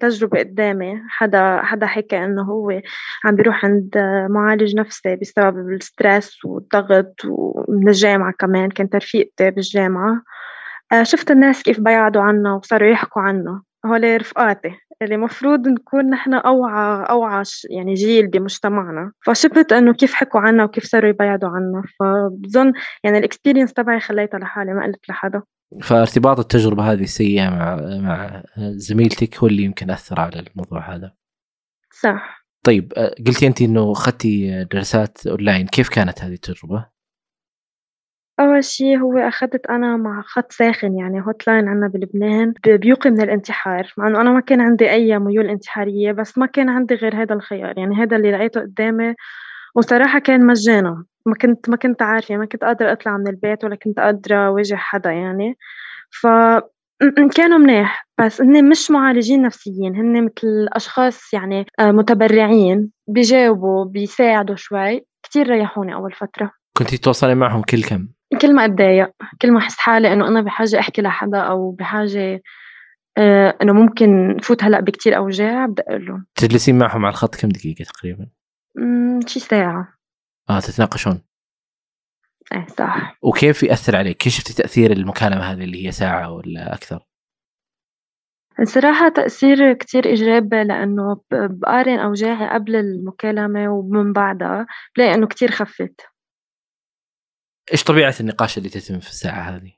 تجربة 0.00 0.38
قدامي. 0.38 1.02
حدا 1.08 1.62
حدا 1.62 1.86
حكى 1.86 2.24
إنه 2.24 2.42
هو 2.42 2.80
عم 3.24 3.36
بيروح 3.36 3.64
عند 3.64 3.98
معالج 4.30 4.76
نفسي 4.76 5.16
بسبب 5.16 5.58
الستريس 5.72 6.44
والضغط 6.44 7.14
ومن 7.24 7.88
الجامعة 7.88 8.32
كمان 8.38 8.68
كانت 8.70 8.96
رفيقتي 8.96 9.50
بالجامعة. 9.50 10.22
آه، 10.92 11.02
شفت 11.02 11.30
الناس 11.30 11.62
كيف 11.62 11.80
بيعدوا 11.80 12.22
عنا 12.22 12.54
وصاروا 12.54 12.88
يحكوا 12.90 13.22
عنا. 13.22 13.62
هول 13.86 14.20
رفقاتي. 14.20 14.74
اللي 15.02 15.16
مفروض 15.16 15.68
نكون 15.68 16.10
نحن 16.10 16.34
أوعى 16.34 17.06
أوعى 17.10 17.42
يعني 17.70 17.94
جيل 17.94 18.26
بمجتمعنا. 18.28 19.12
فشفت 19.26 19.72
إنه 19.72 19.92
كيف 19.94 20.14
حكوا 20.14 20.40
عنا 20.40 20.64
وكيف 20.64 20.84
صاروا 20.84 21.10
يبعدوا 21.10 21.48
عنا. 21.48 21.82
فبظن 22.00 22.72
يعني 23.04 23.18
ال 23.18 23.23
experience 23.23 23.72
تبعي 23.72 24.00
خليتها 24.00 24.38
لحالي 24.38 24.74
ما 24.74 24.84
قلت 24.86 25.08
لحدا. 25.08 25.42
فارتباط 25.82 26.38
التجربة 26.38 26.92
هذه 26.92 27.02
السيئة 27.02 27.50
مع 27.50 27.76
مع 27.76 28.42
زميلتك 28.58 29.38
هو 29.38 29.46
اللي 29.46 29.62
يمكن 29.62 29.90
أثر 29.90 30.20
على 30.20 30.40
الموضوع 30.40 30.94
هذا. 30.94 31.12
صح. 32.02 32.44
طيب 32.64 32.92
قلتي 33.26 33.46
أنت 33.46 33.62
إنه 33.62 33.92
أخذتي 33.92 34.64
دراسات 34.64 35.26
أونلاين. 35.26 35.66
كيف 35.66 35.88
كانت 35.88 36.22
هذه 36.22 36.32
التجربة؟ 36.32 36.86
أول 38.40 38.64
شي 38.64 38.96
هو 38.96 39.18
أخدت 39.18 39.66
أنا 39.66 39.96
مع 39.96 40.22
خط 40.22 40.52
ساخن 40.52 40.98
يعني 40.98 41.20
hotline 41.20 41.68
عنا 41.68 41.88
بلبنان 41.88 42.54
بيوقي 42.66 43.10
من 43.10 43.20
الانتحار 43.20 43.92
مع 43.96 44.08
إنه 44.08 44.20
أنا 44.20 44.30
ما 44.30 44.40
كان 44.40 44.60
عندي 44.60 44.90
أي 44.90 45.18
ميول 45.18 45.46
انتحارية 45.46 46.12
بس 46.12 46.38
ما 46.38 46.46
كان 46.46 46.68
عندي 46.68 46.94
غير 46.94 47.22
هذا 47.22 47.34
الخيار. 47.34 47.78
يعني 47.78 47.96
هذا 47.96 48.16
اللي 48.16 48.32
لقيته 48.32 48.60
قدامي 48.60 49.14
وصراحة 49.74 50.18
كان 50.18 50.46
مجانا. 50.46 51.04
ما 51.28 51.34
كنت 51.34 51.68
ما 51.68 51.76
كنت 51.76 52.02
عارفة 52.02 52.36
ما 52.36 52.46
كنت 52.46 52.64
قادرة 52.64 52.92
أطلع 52.92 53.16
من 53.16 53.28
البيت 53.28 53.64
ولا 53.64 53.76
كنت 53.76 54.00
قادرة 54.00 54.46
أواجه 54.46 54.74
حدا 54.74 55.10
يعني. 55.10 55.56
ف 56.10 56.26
كانوا 57.34 57.58
منيح 57.58 58.08
بس 58.20 58.40
هن 58.40 58.68
مش 58.68 58.90
معالجين 58.90 59.42
نفسيين 59.42 59.96
هن 59.96 60.24
مثل 60.24 60.68
أشخاص 60.72 61.34
يعني 61.34 61.66
آه، 61.80 61.90
متبرعين 61.90 62.90
بيجاوبوا 63.08 63.84
بيساعدوا 63.84 64.56
شوي. 64.56 65.06
كتير 65.22 65.50
ريحوني 65.50 65.94
أول 65.94 66.12
فترة. 66.12 66.50
كنتي 66.76 66.98
تتواصلي 66.98 67.34
معهم 67.34 67.62
كل 67.62 67.82
كم؟ 67.82 68.08
كل 68.40 68.54
ما 68.54 68.64
أتضايق 68.64 69.10
كل 69.42 69.52
ما 69.52 69.58
أحس 69.58 69.78
حالي 69.78 70.12
إنه 70.12 70.28
أنا 70.28 70.40
بحاجة 70.40 70.80
أحكي 70.80 71.02
لحدا 71.02 71.38
أو 71.38 71.70
بحاجة 71.70 72.42
آه 73.18 73.56
إنه 73.62 73.72
ممكن 73.72 74.36
فوت 74.42 74.64
هلأ 74.64 74.80
بكتير 74.80 75.16
أوجاع 75.16 75.66
بدي 75.66 75.82
أقول 75.88 76.06
لهم. 76.06 76.26
تجلسين 76.34 76.78
معهم 76.78 77.04
على 77.04 77.12
الخط 77.12 77.34
كم 77.34 77.48
دقيقة 77.48 77.84
تقريبا؟ 77.84 78.26
شي 79.26 79.40
ساعة. 79.40 79.97
آه 80.50 80.60
تتناقشون 80.60 81.22
إيه 82.52 82.66
صح 82.66 83.18
وكيف 83.22 83.62
يأثر 83.62 83.96
عليك؟ 83.96 84.16
كيف 84.16 84.32
شفتي 84.32 84.54
تأثير 84.54 84.92
المكالمة 84.92 85.40
هذه 85.40 85.64
اللي 85.64 85.86
هي 85.86 85.92
ساعة 85.92 86.32
ولا 86.32 86.74
أكثر؟ 86.74 87.04
الصراحة 88.60 89.08
تأثير 89.08 89.72
كتير 89.72 90.06
إيجابي 90.06 90.64
لأنه 90.64 91.20
بقارن 91.30 91.98
أوجاعي 91.98 92.48
قبل 92.54 92.76
المكالمة 92.76 93.68
ومن 93.68 94.12
بعدها 94.12 94.66
بلاقي 94.96 95.14
إنه 95.14 95.26
كتير 95.26 95.50
خفت 95.50 96.00
إيش 97.72 97.84
طبيعة 97.84 98.14
النقاش 98.20 98.58
اللي 98.58 98.68
تتم 98.68 99.00
في 99.00 99.08
الساعة 99.08 99.40
هذه؟ 99.40 99.77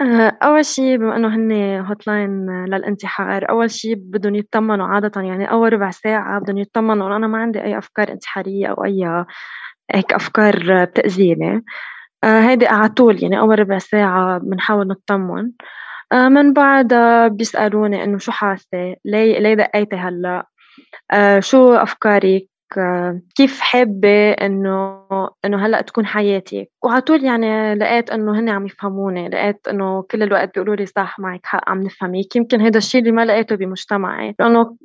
آه، 0.00 0.38
أول 0.42 0.64
شيء 0.64 0.96
بما 0.96 1.16
إنه 1.16 1.28
هن 1.36 1.52
هوت 1.86 2.06
لاين 2.06 2.46
للانتحار، 2.64 3.50
أول 3.50 3.70
شيء 3.70 3.94
بدهم 3.98 4.34
يطمنوا 4.34 4.86
عادةً 4.86 5.20
يعني 5.20 5.50
أول 5.50 5.72
ربع 5.72 5.90
ساعة 5.90 6.40
بدهم 6.40 6.58
يطمنوا 6.58 7.06
إنه 7.06 7.16
أنا 7.16 7.26
ما 7.26 7.38
عندي 7.38 7.62
أي 7.62 7.78
أفكار 7.78 8.08
انتحارية 8.12 8.66
أو 8.66 8.84
أي 8.84 9.24
هيك 9.94 10.12
أفكار 10.14 10.84
بتأذيني، 10.86 11.64
آه، 12.24 12.40
هيدي 12.42 12.66
على 12.68 12.88
طول 12.90 13.22
يعني 13.24 13.38
أول 13.40 13.58
ربع 13.60 13.78
ساعة 13.78 14.38
بنحاول 14.38 14.88
نطمن، 14.88 15.52
آه، 16.12 16.28
من 16.28 16.52
بعدها 16.52 17.28
بيسألوني 17.28 18.04
إنه 18.04 18.18
شو 18.18 18.32
حاسة؟ 18.32 18.96
ليه 19.06 19.38
ليه 19.40 19.54
دقيتي 19.54 19.96
هلأ؟ 19.96 20.46
شو 21.40 21.74
أفكارك؟ 21.74 22.48
كيف 23.36 23.60
حابة 23.60 24.32
إنه 24.32 25.00
إنه 25.44 25.66
هلأ 25.66 25.80
تكون 25.80 26.06
حياتي. 26.06 26.68
وعلى 26.84 27.00
طول 27.00 27.24
يعني 27.24 27.74
لقيت 27.74 28.10
إنه 28.10 28.38
هن 28.38 28.48
عم 28.48 28.66
يفهموني 28.66 29.28
لقيت 29.28 29.68
إنه 29.68 30.02
كل 30.02 30.22
الوقت 30.22 30.54
بيقولوا 30.54 30.76
لي 30.76 30.86
صح 30.86 31.18
معك 31.18 31.40
حق 31.44 31.70
عم 31.70 31.82
نفهمك. 31.82 32.36
يمكن 32.36 32.60
هذا 32.60 32.78
الشيء 32.78 33.00
اللي 33.00 33.12
ما 33.12 33.24
لقيته 33.24 33.56
بمجتمعي. 33.56 34.34
لأنه 34.40 34.76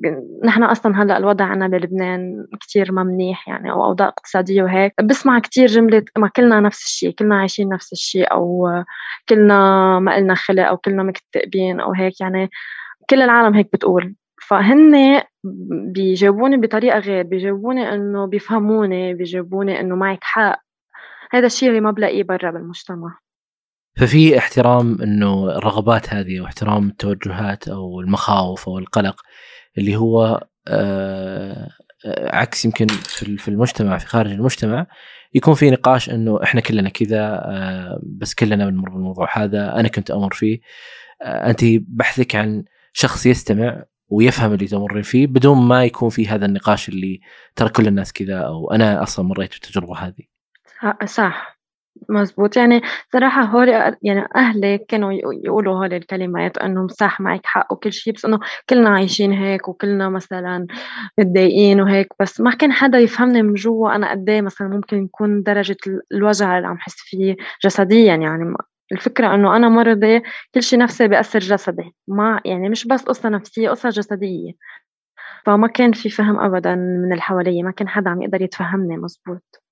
نحن 0.45 0.63
أصلا 0.63 1.03
هلأ 1.03 1.17
الوضع 1.17 1.45
عنا 1.45 1.67
بلبنان 1.67 2.45
كتير 2.61 2.91
ما 2.91 3.03
منيح 3.03 3.47
يعني 3.47 3.71
أو 3.71 3.85
أوضاع 3.85 4.07
اقتصادية 4.07 4.63
وهيك. 4.63 4.93
بسمع 5.03 5.39
كتير 5.39 5.67
جملة 5.67 6.03
ما 6.17 6.27
كلنا 6.27 6.59
نفس 6.59 6.83
الشيء 6.85 7.11
كلنا 7.11 7.39
عايشين 7.39 7.69
نفس 7.69 7.93
الشيء 7.93 8.31
أو 8.31 8.67
كلنا 9.29 9.99
ما 9.99 10.17
إلنا 10.17 10.35
خلق 10.35 10.67
أو 10.67 10.77
كلنا 10.77 11.03
مكتئبين 11.03 11.79
أو 11.79 11.93
هيك 11.93 12.21
يعني. 12.21 12.49
كل 13.09 13.21
العالم 13.21 13.53
هيك 13.55 13.69
بتقول. 13.73 14.15
فهن 14.47 15.21
بيجاوبوني 15.93 16.57
بطريقة 16.57 16.99
غير 16.99 17.23
بيجاوبوني 17.23 17.93
إنه 17.93 18.25
بيفهموني 18.25 19.13
بيجاوبوني 19.13 19.79
إنه 19.79 19.95
معك 19.95 20.23
حق. 20.23 20.61
هذا 21.31 21.45
الشيء 21.45 21.69
اللي 21.69 21.81
ما 21.81 21.91
بلاقيه 21.91 22.23
برا 22.23 22.51
بالمجتمع. 22.51 23.19
ففي 23.97 24.37
احترام 24.37 25.01
إنه 25.01 25.57
الرغبات 25.57 26.13
هذه 26.13 26.41
واحترام 26.41 26.87
التوجهات 26.87 27.67
أو 27.67 28.01
المخاوف 28.01 28.67
أو 28.69 28.79
القلق 28.79 29.21
اللي 29.77 29.95
هو 29.95 30.47
آه 30.67 31.69
عكس 32.07 32.65
يمكن 32.65 32.87
في 33.37 33.47
المجتمع 33.47 33.97
في 33.97 34.07
خارج 34.07 34.31
المجتمع 34.31 34.87
يكون 35.33 35.53
في 35.53 35.69
نقاش 35.69 36.09
إنه 36.09 36.43
إحنا 36.43 36.61
كلنا 36.61 36.89
كذا 36.89 37.19
آه 37.45 38.01
بس 38.03 38.33
كلنا 38.33 38.69
بنمر 38.69 38.89
بالموضوع 38.89 39.37
هذا 39.37 39.75
أنا 39.79 39.87
كنت 39.87 40.11
أمر 40.11 40.33
فيه. 40.33 40.59
آه 41.21 41.49
انت 41.49 41.59
بحثك 41.87 42.35
عن 42.35 42.63
شخص 42.93 43.25
يستمع 43.25 43.83
ويفهم 44.11 44.53
اللي 44.53 44.67
تمر 44.67 45.03
فيه 45.03 45.27
بدون 45.27 45.67
ما 45.67 45.85
يكون 45.85 46.09
في 46.09 46.27
هذا 46.27 46.45
النقاش 46.45 46.89
اللي 46.89 47.21
ترى 47.55 47.69
كل 47.69 47.87
الناس 47.87 48.13
كذا 48.13 48.39
أو 48.39 48.71
أنا 48.71 49.03
أصلا 49.03 49.25
مريت 49.25 49.51
بالتجربة 49.51 49.97
هذه. 49.97 50.23
صح. 51.05 51.61
مزبوط. 52.09 52.57
يعني 52.57 52.81
صراحة 53.13 53.41
هول 53.41 53.69
يعني 54.03 54.27
أهلي 54.35 54.77
كانوا 54.77 55.13
يقولوا 55.43 55.75
هول 55.75 55.93
الكلمات 55.93 56.57
إنه 56.57 56.87
صح 56.87 57.21
معك 57.21 57.41
حق 57.45 57.73
وكل 57.73 57.93
شيء 57.93 58.13
بس 58.13 58.25
إنه 58.25 58.39
كلنا 58.69 58.89
عايشين 58.89 59.31
هيك 59.33 59.67
وكلنا 59.67 60.09
مثلا 60.09 60.67
متضايقين 61.19 61.81
وهيك 61.81 62.07
بس 62.19 62.41
ما 62.41 62.51
كان 62.51 62.71
حدا 62.71 62.97
يفهمني 62.99 63.41
من 63.41 63.53
جوا 63.53 63.95
أنا 63.95 64.11
قد 64.11 64.29
إيه 64.29 64.41
مثلا 64.41 64.67
ممكن 64.67 65.03
يكون 65.03 65.43
درجة 65.43 65.77
الوجع 66.11 66.57
اللي 66.57 66.67
عم 66.67 66.77
حس 66.77 66.95
فيه 66.97 67.35
جسديا 67.63 68.15
يعني 68.15 68.53
الفكرة 68.91 69.35
إنه 69.35 69.55
أنا 69.55 69.69
مرضى 69.69 70.21
كل 70.53 70.63
شيء 70.63 70.79
نفسي 70.79 71.07
بيأثر 71.07 71.39
جسدي. 71.39 71.95
ما 72.07 72.41
يعني 72.45 72.69
مش 72.69 72.87
بس 72.87 73.03
قصة 73.03 73.29
نفسية 73.29 73.69
قصة 73.69 73.89
جسدية. 73.89 74.53
فما 75.45 75.67
كان 75.67 75.91
في 75.91 76.09
فهم 76.09 76.39
أبدا 76.39 76.75
من 76.75 77.11
اللي 77.11 77.21
حوالي 77.21 77.63
ما 77.63 77.71
كان 77.71 77.87
حدا 77.89 78.09
عم 78.09 78.21
يقدر 78.21 78.41
يتفهمني 78.41 78.97
مزبوط. 78.97 79.63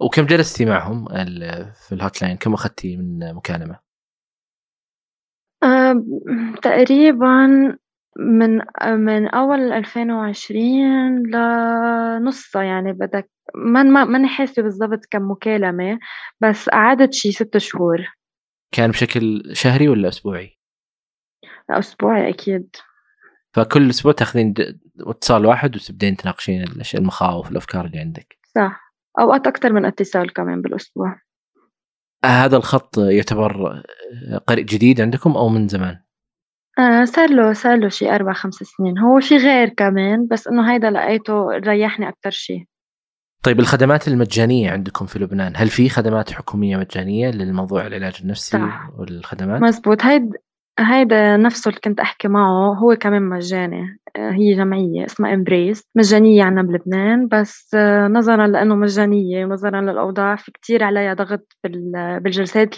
وكم 0.00 0.26
جلستي 0.26 0.64
معهم 0.64 1.04
في 1.72 1.92
ال 1.92 2.22
hotline 2.22 2.36
كم 2.36 2.54
أخذتي 2.54 2.96
من 2.96 3.34
مكالمة؟ 3.34 3.78
أه 5.62 6.04
تقريبا 6.62 7.78
من 8.16 8.60
من 8.92 9.28
أول 9.28 9.72
2020 9.72 11.22
لنصها 11.26 12.62
يعني 12.62 12.92
بدك 12.92 13.30
ما 13.54 13.82
ما 13.82 14.04
ماني 14.04 14.28
حاسة 14.28 14.62
بالضبط 14.62 15.04
كم 15.10 15.30
مكالمة 15.30 15.98
بس 16.40 16.68
قعدت 16.68 17.12
شي 17.12 17.32
ست 17.32 17.58
شهور. 17.58 18.14
كان 18.72 18.90
بشكل 18.90 19.50
شهري 19.52 19.88
ولا 19.88 20.08
أسبوعي؟ 20.08 20.58
أسبوعي 21.70 22.28
أكيد. 22.28 22.76
فكل 23.54 23.90
أسبوع 23.90 24.12
تاخذين 24.12 24.54
اتصال 25.00 25.46
واحد 25.46 25.76
وتبدين 25.76 26.16
تناقشين 26.16 26.62
الأشياء 26.62 27.02
المخاوف 27.02 27.50
الأفكار 27.50 27.84
اللي 27.84 27.98
عندك. 27.98 28.38
صح. 28.54 28.94
أوقات 29.20 29.46
أكثر 29.46 29.72
من 29.72 29.84
اتصال 29.84 30.32
كمان 30.32 30.62
بالأسبوع. 30.62 31.20
هذا 32.24 32.56
الخط 32.56 32.98
يعتبر 32.98 33.82
قريب 34.46 34.66
جديد 34.66 35.00
عندكم 35.00 35.36
أو 35.36 35.48
من 35.48 35.68
زمان؟ 35.68 36.03
آه 36.78 37.04
صار 37.04 37.30
له 37.30 37.52
صار 37.52 37.76
له 37.76 37.88
شي 37.88 38.14
أربع 38.14 38.32
خمس 38.32 38.54
سنين 38.54 38.98
هو 38.98 39.20
في 39.20 39.36
غير 39.36 39.68
كمان 39.68 40.26
بس 40.30 40.48
إنه 40.48 40.72
هيدا 40.72 40.90
لقيته 40.90 41.48
ريحني 41.48 42.08
أكثر 42.08 42.30
شيء 42.30 42.64
طيب 43.44 43.60
الخدمات 43.60 44.08
المجانية 44.08 44.70
عندكم 44.70 45.06
في 45.06 45.18
لبنان 45.18 45.52
هل 45.56 45.68
في 45.68 45.88
خدمات 45.88 46.32
حكومية 46.32 46.76
مجانية 46.76 47.30
للموضوع 47.30 47.86
العلاج 47.86 48.18
النفسي 48.22 48.58
صح. 48.58 48.90
والخدمات؟ 48.98 49.62
مزبوط 49.62 50.02
هيد 50.02 50.30
هيدا 50.78 51.36
نفسه 51.36 51.68
اللي 51.68 51.80
كنت 51.80 52.00
أحكي 52.00 52.28
معه 52.28 52.74
هو 52.74 52.96
كمان 52.96 53.22
مجاني. 53.22 53.98
آه، 54.16 54.30
هي 54.30 54.54
جمعية 54.54 55.04
اسمها 55.06 55.34
امبريس 55.34 55.84
مجانية 55.94 56.44
عنا 56.44 56.62
بلبنان 56.62 57.28
بس 57.28 57.74
آه، 57.74 58.08
نظرا 58.08 58.46
لأنه 58.46 58.74
مجانية 58.74 59.44
ونظرا 59.46 59.80
للأوضاع 59.80 60.36
في 60.36 60.50
كتير 60.52 60.84
عليها 60.84 61.14
ضغط 61.14 61.56
بالجلسات 61.64 62.74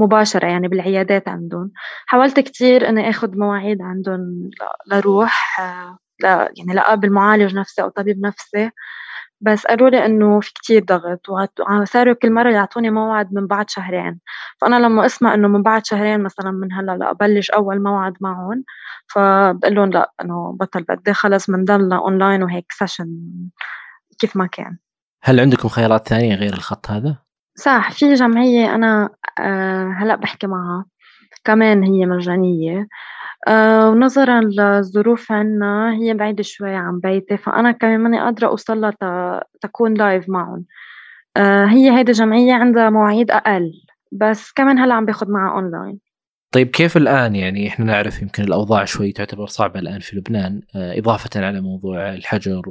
المباشرة 0.00 0.46
يعني 0.46 0.68
بالعيادات 0.68 1.28
عندهم. 1.28 1.70
حاولت 2.06 2.40
كتير 2.40 2.88
أني 2.88 3.10
أخذ 3.10 3.36
مواعيد 3.38 3.82
عندهم 3.82 4.50
لروح 4.92 5.60
آه، 5.60 5.98
لا 6.20 6.52
يعني 6.58 6.74
لأقابل 6.74 7.10
معالج 7.12 7.54
نفسي 7.56 7.82
أو 7.82 7.88
طبيب 7.88 8.20
نفسي. 8.26 8.70
بس 9.40 9.66
قالوا 9.66 9.88
لي 9.88 10.06
إنه 10.06 10.40
في 10.40 10.52
كتير 10.52 10.84
ضغط 10.84 11.28
وصاروا 11.80 12.14
كل 12.14 12.32
مرة 12.32 12.50
يعطوني 12.50 12.90
موعد 12.90 13.32
من 13.32 13.46
بعد 13.46 13.70
شهرين. 13.70 14.20
فأنا 14.60 14.76
لما 14.76 15.06
أسمع 15.06 15.34
إنه 15.34 15.48
من 15.48 15.62
بعد 15.62 15.86
شهرين 15.86 16.22
مثلا 16.22 16.50
من 16.50 16.72
هلأ 16.72 16.96
لابلش 16.96 17.50
أول 17.50 17.82
موعد 17.82 18.14
معهم 18.20 18.64
فبقول 19.14 19.74
لهم 19.74 19.90
لأ 19.90 20.12
إنه 20.22 20.56
بطل 20.60 20.82
بدي 20.82 21.12
خلص 21.12 21.50
بنضلنا 21.50 21.98
اونلاين 21.98 22.42
وهيك 22.42 22.72
session 22.72 23.06
كيف 24.18 24.36
ما 24.36 24.46
كان. 24.46 24.78
هل 25.22 25.40
عندكم 25.40 25.68
خيارات 25.68 26.08
ثانية 26.08 26.34
غير 26.34 26.52
الخط 26.52 26.90
هذا؟ 26.90 27.16
صح 27.56 27.90
في 27.92 28.14
جمعية 28.14 28.74
أنا 28.74 29.10
آه، 29.40 29.94
هلأ 29.98 30.14
بحكي 30.14 30.46
معها 30.46 30.84
كمان 31.44 31.82
هي 31.82 32.06
مجانية. 32.06 32.88
آه، 33.48 33.88
ونظرا 33.90 34.40
للظروف 34.40 35.32
عنا 35.32 35.94
هي 35.94 36.14
بعيدة 36.14 36.42
شوي 36.42 36.74
عن 36.74 37.00
بيتي 37.00 37.36
فأنا 37.36 37.72
كمان 37.72 38.00
ماني 38.00 38.20
قادرة 38.20 38.46
أوصلها 38.46 38.92
تكون 39.60 39.94
live 39.94 40.28
معهم. 40.28 40.64
آه، 41.36 41.64
هي 41.66 41.98
هيدي 41.98 42.12
جمعية 42.12 42.52
عندها 42.54 42.90
مواعيد 42.90 43.30
أقل 43.30 43.72
بس 44.12 44.52
كمان 44.52 44.78
هلأ 44.78 44.94
عم 44.94 45.04
باخد 45.04 45.28
معها 45.28 45.54
أونلاين 45.54 45.98
طيب 46.52 46.68
كيف 46.68 46.96
الآن؟ 46.96 47.36
يعني 47.36 47.68
إحنا 47.68 47.84
نعرف 47.84 48.22
يمكن 48.22 48.42
الأوضاع 48.42 48.84
شوي 48.84 49.12
تعتبر 49.12 49.46
صعبة 49.46 49.80
الآن 49.80 50.00
في 50.00 50.16
لبنان 50.16 50.60
آه، 50.76 50.98
إضافة 50.98 51.30
على 51.46 51.60
موضوع 51.60 52.14
الحجر 52.14 52.62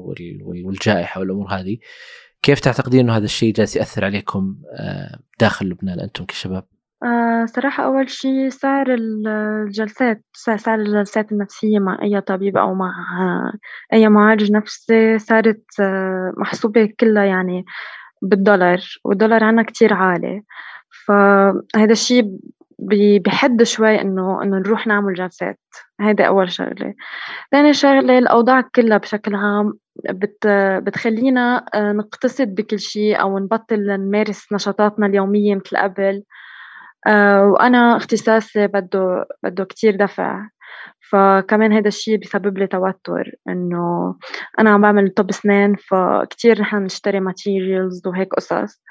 والجائحة 0.45 1.19
والأمور 1.19 1.47
هذه. 1.47 1.77
كيف 2.41 2.59
تعتقدين 2.59 2.99
أنه 2.99 3.17
هذا 3.17 3.25
الشيء 3.25 3.53
جالس 3.53 3.75
يأثر 3.75 4.05
عليكم 4.05 4.55
داخل 5.39 5.65
لبنان 5.65 5.99
أنتم 5.99 6.25
كشباب؟ 6.25 6.63
آه 7.05 7.45
صراحة 7.45 7.83
أول 7.85 8.09
شي 8.09 8.49
سعر 8.49 8.87
الجلسات 8.99 10.23
سعر 10.33 10.79
الجلسات 10.79 11.31
النفسية 11.31 11.79
مع 11.79 11.97
أي 12.01 12.21
طبيب 12.21 12.57
أو 12.57 12.73
مع 12.73 12.91
أي 13.93 14.09
معالج 14.09 14.51
نفسي 14.51 15.19
صارت 15.19 15.63
آه، 15.79 16.33
محسوبة 16.37 16.89
كلها 16.99 17.23
يعني 17.25 17.65
بالدولار 18.21 18.79
والدولار 19.05 19.43
عنا 19.43 19.63
كتير 19.63 19.93
عالي. 19.93 20.43
فهذا 21.07 21.91
الشي 21.91 22.23
بحد 23.25 23.63
شوي 23.63 24.01
إنه 24.01 24.43
إنه 24.43 24.57
نروح 24.59 24.87
نعمل 24.87 25.13
جلسات. 25.13 25.59
هيدي 26.01 26.27
أول 26.27 26.51
شغلة. 26.51 26.93
ثاني 27.51 27.73
شغلة 27.73 28.17
الأوضاع 28.17 28.61
كلها 28.75 28.97
بشكل 28.97 29.35
عام 29.35 29.73
بت 30.09 30.47
بتخلينا 30.83 31.65
آه، 31.73 31.91
نقتصد 31.91 32.55
بكل 32.55 32.79
شيء 32.79 33.21
أو 33.21 33.39
نبطل 33.39 33.87
نمارس 33.87 34.53
نشاطاتنا 34.53 35.05
اليومية 35.07 35.55
مثل 35.55 35.77
قبل. 35.77 36.23
آه، 37.07 37.45
وأنا 37.47 37.97
اختصاصي 37.97 38.67
بده 38.67 39.25
بده 39.43 39.63
كتير 39.65 39.95
دفع. 39.95 40.47
فكمان 41.11 41.73
هذا 41.73 41.87
الشيء 41.87 42.17
بيسبب 42.17 42.57
لي 42.57 42.67
توتر 42.67 43.31
إنه 43.49 44.15
أنا 44.59 44.69
عم 44.69 44.81
بعمل 44.81 45.09
طب 45.09 45.29
أسنان 45.29 45.75
فكتير 45.75 46.61
نحن 46.61 46.77
نشتري 46.83 47.19
materials 47.19 48.07
وهيك 48.07 48.33
قصص. 48.33 48.81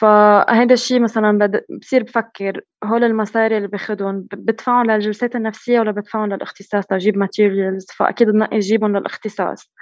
فهذا 0.00 0.72
الشيء 0.74 1.00
مثلا 1.00 1.60
بصير 1.80 2.02
بفكر 2.02 2.60
هول 2.84 3.04
المصاري 3.04 3.56
اللي 3.56 3.68
باخدهم 3.68 4.26
بدفعهم 4.32 4.90
للجلسات 4.90 5.36
النفسية 5.36 5.80
ولا 5.80 5.90
بدفعهم 5.90 6.32
للاختصاص 6.32 6.84
لأجيب 6.90 7.18
materials 7.18 7.86
فأكيد 7.96 8.30
بنقي 8.30 8.56
أجيبهم 8.56 8.96
للاختصاص. 8.96 9.72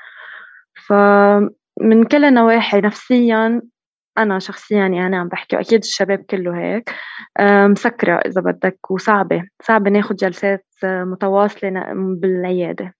فمن 0.88 2.04
كل 2.10 2.24
النواحي 2.24 2.80
نفسيا 2.80 3.62
أنا 4.18 4.38
شخصيا 4.38 4.86
يعني 4.86 5.16
عم 5.16 5.28
بحكي 5.28 5.56
وأكيد 5.56 5.82
الشباب 5.82 6.18
كله 6.18 6.58
هيك. 6.58 6.90
آه، 7.38 7.66
مسكرة 7.66 8.14
إذا 8.14 8.40
بدك 8.40 8.90
وصعبة. 8.90 9.42
صعبة 9.62 9.90
ناخد 9.90 10.16
جلسات 10.16 10.66
آه، 10.84 11.04
متواصلة 11.04 11.84
بالعيادة. 12.20 12.94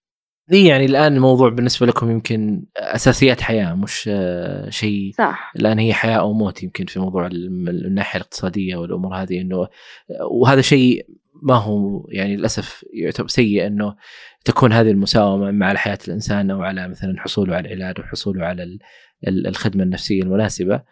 دي 0.49 0.65
يعني 0.65 0.85
الآن 0.85 1.15
الموضوع 1.15 1.49
بالنسبة 1.49 1.85
لكم 1.85 2.11
يمكن 2.11 2.65
أساسيات 2.77 3.41
حياة 3.41 3.73
مش 3.73 4.09
آه، 4.13 4.69
شيء 4.69 5.11
صح. 5.17 5.51
الآن 5.55 5.79
هي 5.79 5.93
حياة 5.93 6.17
أو 6.17 6.33
موت 6.33 6.63
يمكن 6.63 6.85
في 6.85 6.99
موضوع 6.99 7.27
الناحية 7.27 8.19
الاقتصادية 8.19 8.75
والأمور 8.75 9.15
هذه 9.15 9.41
إنه 9.41 9.67
وهذا 10.31 10.61
شيء 10.61 11.05
ما 11.43 11.55
هو 11.55 12.07
يعني 12.09 12.35
للأسف 12.35 12.85
يعتبر 12.93 13.27
سيء 13.27 13.67
إنه 13.67 13.95
تكون 14.45 14.73
هذه 14.73 14.91
المساومة 14.91 15.51
مع 15.51 15.73
حياة 15.73 15.99
الإنسان 16.07 16.51
أو 16.51 16.61
على 16.61 16.87
مثلا 16.87 17.15
حصوله 17.19 17.55
على 17.55 17.73
العلاج 17.73 17.99
وحصوله 17.99 18.45
على 18.45 18.77
الخدمة 19.27 19.83
النفسية 19.83 20.23
المناسبة. 20.23 20.75
آه، 20.75 20.85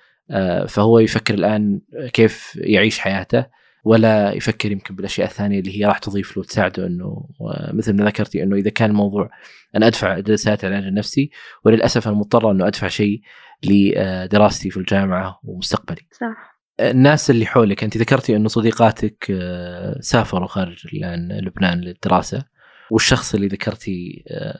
فهو 0.67 0.99
يفكر 0.99 1.33
الآن 1.33 1.81
كيف 2.13 2.55
يعيش 2.55 2.99
حياته 2.99 3.45
ولا 3.83 4.31
يفكر 4.31 4.71
يمكن 4.71 4.95
بالأشياء 4.95 5.27
الثانية 5.27 5.59
اللي 5.59 5.79
هي 5.79 5.85
راح 5.85 5.97
تضيف 5.97 6.37
له 6.37 6.39
وتساعده 6.41 6.87
إنه 6.87 7.29
مثل 7.73 7.93
ما 7.93 8.05
ذكرتي 8.05 8.43
إنه 8.43 8.55
إذا 8.55 8.69
كان 8.69 8.89
الموضوع 8.89 9.29
أنا 9.75 9.87
أدفع 9.87 10.19
جلسات 10.19 10.65
العلاج 10.65 10.87
النفسي 10.87 11.31
وللأسف 11.65 12.07
أنا 12.07 12.15
مضطر 12.15 12.51
إنه 12.51 12.67
أدفع 12.67 12.87
شيء 12.87 13.21
لدراستي 13.63 14.69
في 14.69 14.77
الجامعة 14.77 15.39
ومستقبلي. 15.43 16.07
صح. 16.11 16.55
الناس 16.79 17.29
اللي 17.29 17.45
حولك 17.45 17.83
أنت 17.83 17.97
ذكرتي 17.97 18.35
إنه 18.35 18.47
صديقاتك 18.47 19.27
آه، 19.31 19.97
سافروا 19.99 20.47
خارج 20.47 20.87
لبنان 20.93 21.81
للدراسة 21.81 22.45
والشخص 22.91 23.35
اللي 23.35 23.47
ذكرتي 23.47 24.23
آه، 24.27 24.59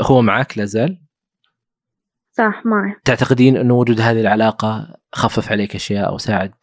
هو 0.00 0.22
معك 0.22 0.58
لا 0.58 0.64
زال؟ 0.64 1.02
صح 2.32 2.66
معي 2.66 2.94
تعتقدين 3.04 3.56
انه 3.56 3.74
وجود 3.74 4.00
هذه 4.00 4.20
العلاقة 4.20 4.96
خفف 5.14 5.52
عليك 5.52 5.74
أشياء 5.74 6.08
أو 6.08 6.18
ساعد 6.18 6.54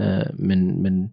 آه، 0.00 0.32
من 0.38 0.82
من 0.82 1.08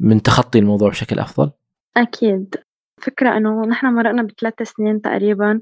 من 0.00 0.22
تخطي 0.22 0.58
الموضوع 0.58 0.88
بشكل 0.88 1.18
أفضل؟ 1.18 1.50
أكيد. 1.96 2.54
فكرة 3.00 3.36
إنه 3.36 3.66
نحن 3.66 3.86
مرقنا 3.86 4.22
بثلاث 4.22 4.62
سنين 4.62 5.00
تقريبا 5.00 5.60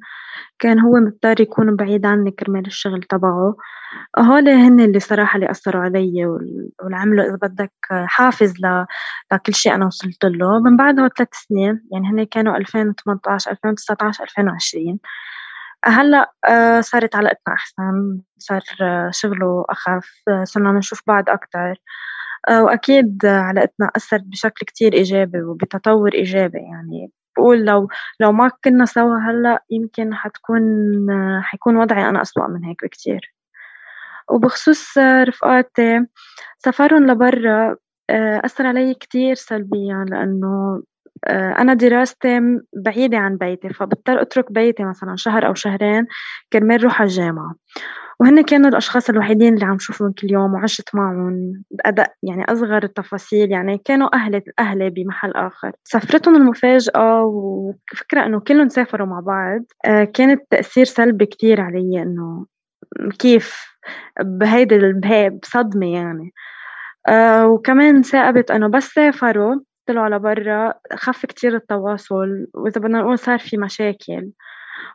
كان 0.58 0.80
هو 0.80 0.92
مضطر 0.92 1.40
يكون 1.40 1.76
بعيد 1.76 2.06
عني 2.06 2.30
كرمال 2.30 2.66
الشغل 2.66 3.02
تبعه. 3.02 3.56
هول 4.18 4.48
هن 4.48 4.80
اللي 4.80 5.00
صراحة 5.00 5.36
اللي 5.36 5.50
أثروا 5.50 5.82
علي 5.82 6.26
والعملوا 6.82 7.24
إذا 7.24 7.38
بدك 7.42 7.72
حافز 7.90 8.54
ل... 8.60 8.86
لكل 9.32 9.54
شيء 9.54 9.74
أنا 9.74 9.86
وصلت 9.86 10.24
له. 10.24 10.58
من 10.60 10.76
بعدها 10.76 11.08
ثلاث 11.08 11.28
سنين 11.32 11.80
يعني 11.92 12.08
هن 12.08 12.24
كانوا 12.24 12.56
2018 12.56 13.50
2019 13.50 14.24
2020 14.24 14.98
هلا 15.86 16.32
آه، 16.48 16.80
صارت 16.80 17.16
علاقتنا 17.16 17.54
أحسن. 17.54 18.20
صار 18.38 18.62
آه، 18.82 19.10
شغله 19.12 19.64
أخف 19.70 20.10
آه، 20.28 20.44
صرنا 20.44 20.72
نشوف 20.72 21.02
بعض 21.06 21.30
أكتر. 21.30 21.74
وأكيد 22.50 23.26
علاقتنا 23.26 23.90
أثرت 23.96 24.22
بشكل 24.26 24.66
كتير 24.66 24.92
إيجابي 24.94 25.42
وبتطور 25.42 26.14
إيجابي 26.14 26.58
يعني. 26.58 27.12
بقول 27.36 27.64
لو 27.64 27.88
لو 28.20 28.32
ما 28.32 28.50
كنا 28.64 28.84
سوا 28.86 29.16
هلا 29.18 29.64
يمكن 29.70 30.14
حتكون 30.14 30.62
حيكون 31.42 31.76
وضعي 31.76 32.08
أنا 32.08 32.22
أسوأ 32.22 32.46
من 32.48 32.64
هيك 32.64 32.84
بكتير. 32.84 33.34
وبخصوص 34.30 34.98
رفقاتي 34.98 36.06
سفرهم 36.58 37.06
لبرا 37.06 37.76
أثر 38.44 38.66
علي 38.66 38.94
كتير 38.94 39.34
سلبيا 39.34 40.06
لأنه 40.10 40.82
أنا 41.30 41.74
دراستي 41.74 42.40
بعيدة 42.76 43.18
عن 43.18 43.36
بيتي 43.36 43.68
فبضطر 43.68 44.22
أترك 44.22 44.52
بيتي 44.52 44.84
مثلا 44.84 45.16
شهر 45.16 45.46
أو 45.46 45.54
شهرين 45.54 46.06
كرمال 46.52 46.84
روح 46.84 47.00
على 47.00 47.08
الجامعة. 47.08 47.54
وهن 48.20 48.42
كانوا 48.42 48.70
الأشخاص 48.70 49.10
الوحيدين 49.10 49.54
اللي 49.54 49.64
عم 49.64 49.78
شوفهم 49.78 50.12
كل 50.12 50.32
يوم 50.32 50.54
وعشت 50.54 50.94
معهم 50.94 51.62
أدق 51.86 52.06
يعني 52.22 52.44
أصغر 52.44 52.82
التفاصيل 52.84 53.50
يعني 53.50 53.78
كانوا 53.84 54.16
أهلي 54.16 54.42
أهلي 54.58 54.90
بمحل 54.90 55.32
آخر. 55.32 55.72
سفرتهم 55.84 56.36
المفاجأة 56.36 57.22
وفكرة 57.24 58.26
إنه 58.26 58.40
كلهم 58.40 58.68
سافروا 58.68 59.06
مع 59.06 59.20
بعض 59.20 59.60
آه، 59.84 60.04
كانت 60.04 60.42
تأثير 60.50 60.84
سلبي 60.84 61.26
كتير 61.26 61.60
علي 61.60 62.02
إنه 62.02 62.46
كيف 63.18 63.76
بهيدي 64.20 64.78
بصدمة 65.42 65.86
يعني. 65.92 66.32
آه 67.08 67.48
وكمان 67.48 68.02
ثاقبت 68.02 68.50
إنه 68.50 68.68
بس 68.68 68.84
سافروا 68.84 69.54
طلعوا 69.86 70.08
لبرا 70.08 70.74
خف 70.94 71.26
كتير 71.26 71.56
التواصل 71.56 72.46
وإذا 72.54 72.80
بدنا 72.80 72.98
نقول 72.98 73.18
صار 73.18 73.38
في 73.38 73.56
مشاكل. 73.56 74.30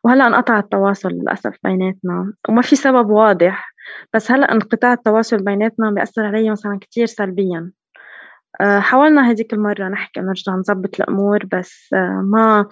وهلأ 0.04 0.28
انقطع 0.28 0.60
التواصل 0.60 1.10
للأسف 1.10 1.58
بيناتنا 1.64 2.34
وما 2.50 2.62
في 2.62 2.76
سبب 2.76 3.10
واضح. 3.10 3.74
بس 4.14 4.32
هلأ 4.32 4.52
انقطاع 4.52 4.94
التواصل 4.94 5.38
بيناتنا 5.38 5.92
بيأثر 5.92 6.26
علي 6.26 6.50
مثلا 6.50 6.78
كتير 6.82 7.06
سلبيا. 7.06 7.72
آه، 8.62 8.80
حاولنا 8.80 9.32
هديك 9.32 9.54
المرة 9.54 9.90
نحكي 9.90 10.20
نرجع 10.20 10.54
نظبط 10.54 11.02
الأمور 11.02 11.46
بس 11.46 11.90
آه، 11.94 12.24
ما 12.26 12.66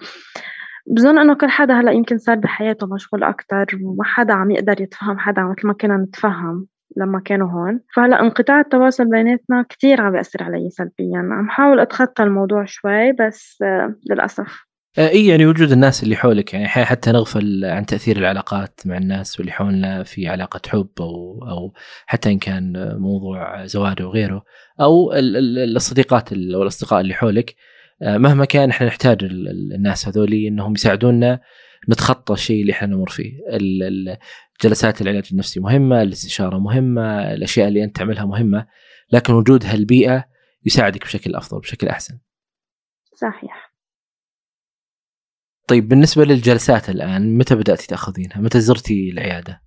بظن 0.86 1.18
إنه 1.18 1.34
كل 1.34 1.48
حدا 1.48 1.80
هلأ 1.80 1.92
يمكن 1.92 2.18
صار 2.18 2.36
بحياته 2.36 2.86
مشغول 2.94 3.24
أكتر 3.24 3.66
وما 3.82 4.04
حدا 4.04 4.34
عم 4.34 4.50
يقدر 4.50 4.80
يتفهم 4.80 5.18
حدا 5.18 5.42
مثل 5.42 5.66
ما 5.66 5.72
كنا 5.72 5.96
نتفهم. 5.96 6.66
لما 6.98 7.20
كانوا 7.24 7.50
هون. 7.50 7.80
فهلا 7.96 8.20
انقطاع 8.20 8.60
التواصل 8.60 9.10
بيناتنا 9.10 9.64
كتير 9.68 10.00
عم 10.00 10.12
بيأثر 10.12 10.42
علي 10.42 10.70
سلبيا. 10.70 11.18
عم 11.18 11.48
حاول 11.50 11.80
أتخطى 11.80 12.22
الموضوع 12.22 12.64
شوي 12.64 13.12
بس 13.12 13.58
آه، 13.62 13.94
للأسف. 14.10 14.68
إي 14.98 15.26
يعني 15.26 15.46
وجود 15.46 15.72
الناس 15.72 16.02
اللي 16.02 16.16
حولك 16.16 16.54
يعني 16.54 16.68
حتى 16.68 17.12
نغفل 17.12 17.64
عن 17.64 17.86
تأثير 17.86 18.16
العلاقات 18.16 18.80
مع 18.84 18.96
الناس 18.96 19.38
واللي 19.38 19.52
حولنا 19.52 20.02
في 20.02 20.28
علاقة 20.28 20.60
حب 20.68 20.88
أو 21.00 21.44
أو 21.50 21.72
حتى 22.06 22.32
إن 22.32 22.38
كان 22.38 22.96
موضوع 22.98 23.66
زواج 23.66 24.02
أو 24.02 24.10
غيره 24.10 24.44
أو 24.80 25.12
الصديقات 25.12 26.32
أو 26.32 26.62
الأصدقاء 26.62 27.00
اللي 27.00 27.14
حولك. 27.14 27.54
آه، 28.02 28.18
مهما 28.18 28.44
كان 28.44 28.70
إحنا 28.70 28.86
نحتاج 28.86 29.24
الناس 29.74 30.08
هذولي 30.08 30.48
إنهم 30.48 30.72
يساعدونا 30.72 31.40
نتخطى 31.90 32.34
الشيء 32.34 32.60
اللي 32.60 32.72
إحنا 32.72 32.88
نمر 32.88 33.08
فيه. 33.08 33.32
جلسات 34.62 35.02
العلاج 35.02 35.28
النفسي 35.32 35.60
مهمة 35.60 36.02
الاستشارة 36.02 36.58
مهمة 36.58 37.32
الأشياء 37.32 37.68
اللي 37.68 37.84
أنت 37.84 37.96
تعملها 37.96 38.24
مهمة 38.24 38.66
لكن 39.12 39.32
وجود 39.32 39.64
هالبيئة 39.66 40.24
يساعدك 40.66 41.02
بشكل 41.02 41.34
أفضل 41.34 41.60
بشكل 41.60 41.88
أحسن. 41.88 42.18
صحيح. 43.14 43.74
طيب 45.68 45.88
بالنسبة 45.88 46.24
للجلسات 46.24 46.88
الآن 46.88 47.38
متى 47.38 47.54
بدأتي 47.54 47.86
تأخذينها؟ 47.86 48.40
متى 48.40 48.60
زرتي 48.60 49.10
العيادة؟ 49.10 49.62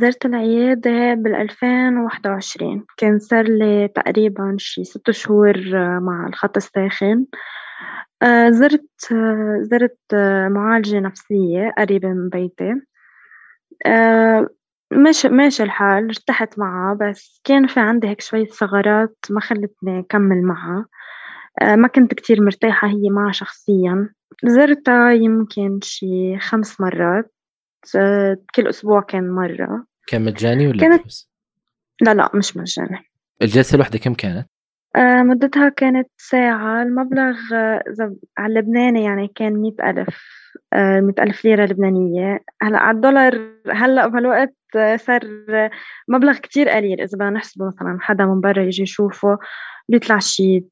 زرت 0.00 0.26
العيادة 0.26 1.14
بال2021 1.14 2.84
كان 2.96 3.18
صار 3.18 3.44
لي 3.48 3.88
تقريبا 3.88 4.56
شي 4.58 4.84
ست 4.84 5.10
شهور 5.10 5.56
آه، 5.56 5.98
مع 6.02 6.26
الخط 6.28 6.56
الساخن. 6.56 7.26
آه، 8.22 8.50
زرت 8.50 9.12
آه، 9.12 9.58
زرت 9.62 9.98
معالجة 10.50 11.00
نفسية 11.00 11.74
قريبة 11.78 12.08
من 12.08 12.28
بيتي. 12.28 12.72
ماشي 14.92 15.28
ماشي 15.28 15.62
الحال 15.62 16.04
ارتحت 16.04 16.58
معها 16.58 16.94
بس 16.94 17.40
كان 17.44 17.66
في 17.66 17.80
عندي 17.80 18.08
هيك 18.08 18.20
شوية 18.20 18.46
ثغرات 18.46 19.16
ما 19.30 19.40
خلتني 19.40 20.00
أكمل 20.00 20.42
معها. 20.42 20.86
ما 21.62 21.88
كنت 21.88 22.14
كتير 22.14 22.42
مرتاحة 22.42 22.88
هي 22.88 23.10
معها 23.10 23.32
شخصيا. 23.32 24.14
زرتها 24.44 25.12
يمكن 25.12 25.80
شي 25.82 26.38
خمس 26.38 26.80
مرات. 26.80 27.34
كل 28.54 28.68
أسبوع 28.68 29.00
كان 29.00 29.30
مرة. 29.30 29.86
كان 30.06 30.24
مجاني 30.24 30.68
ولا 30.68 30.80
كانت؟ 30.80 31.12
لا 32.00 32.14
لا 32.14 32.30
مش 32.34 32.56
مجاني. 32.56 32.98
الجلسة 33.42 33.74
الواحدة 33.74 33.98
كم 33.98 34.14
كانت؟ 34.14 34.48
آه 34.96 35.22
مدتها 35.22 35.68
كانت 35.68 36.08
ساعة. 36.16 36.82
المبلغ 36.82 37.36
إذا 37.90 38.14
على 38.38 38.60
اللبناني 38.60 39.04
يعني 39.04 39.28
كان 39.34 39.52
مئة 39.52 39.90
ألف 39.90 40.22
آه 40.72 41.00
مئة 41.00 41.22
ألف 41.22 41.44
ليرة 41.44 41.64
لبنانية. 41.64 42.44
هلأ 42.62 42.78
على 42.78 42.96
الدولار 42.96 43.50
هلأ 43.70 44.06
بهالوقت 44.06 44.54
صار 44.96 45.20
مبلغ 46.08 46.36
كتير 46.38 46.68
قليل. 46.68 47.00
إذا 47.00 47.18
بدنا 47.18 47.30
نحسبه 47.30 47.66
مثلا 47.66 47.98
حدا 48.00 48.24
من 48.24 48.40
برا 48.40 48.62
يجي 48.62 48.82
يشوفه 48.82 49.38
بيطلع 49.88 50.18
شي 50.18 50.64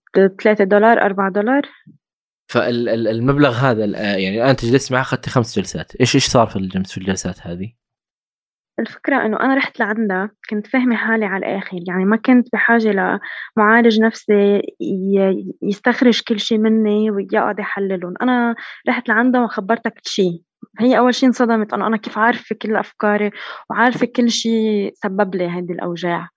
3 0.43 0.65
دولار 0.65 1.03
4 1.03 1.31
دولار. 1.31 1.63
فالمبلغ 2.49 3.51
هذا 3.51 3.85
يعني 4.19 4.51
انت 4.51 4.65
جلست 4.65 4.93
معه 4.93 5.01
أخذت 5.01 5.29
خمس 5.29 5.59
جلسات. 5.59 5.97
إيش 5.97 6.15
إيش 6.15 6.27
صار 6.27 6.47
في 6.47 6.97
الجلسات 6.97 7.47
هذه؟ 7.47 7.73
الفكرة 8.83 9.27
إنه 9.27 9.40
أنا 9.40 9.55
رحت 9.55 9.81
لعندها 9.81 10.31
كنت 10.51 10.66
فاهمة 10.66 10.97
حالي 10.97 11.25
على 11.25 11.47
الآخر 11.47 11.79
يعني 11.88 12.05
ما 12.05 12.16
كنت 12.16 12.49
بحاجة 12.53 13.18
لمعالج 13.59 14.01
نفسي 14.01 14.62
يستخرج 15.62 16.21
كل 16.29 16.40
شيء 16.40 16.59
مني 16.59 17.11
ويقعد 17.11 17.59
يحللهم 17.59 18.14
أنا 18.23 18.55
رحت 18.88 19.09
لعندها 19.09 19.45
وخبرتها 19.45 19.90
كل 19.90 20.11
شيء 20.11 20.42
هي 20.81 20.99
أول 20.99 21.14
شيء 21.14 21.29
انصدمت 21.29 21.75
أنه 21.75 21.87
أنا 21.87 21.97
كيف 21.97 22.18
عارفة 22.18 22.57
كل 22.62 22.77
أفكاري 22.77 23.31
وعارفة 23.71 24.07
كل 24.16 24.31
شيء 24.31 24.92
سبب 24.95 25.35
لي 25.35 25.49
هذه 25.49 25.73
الأوجاع. 25.73 26.29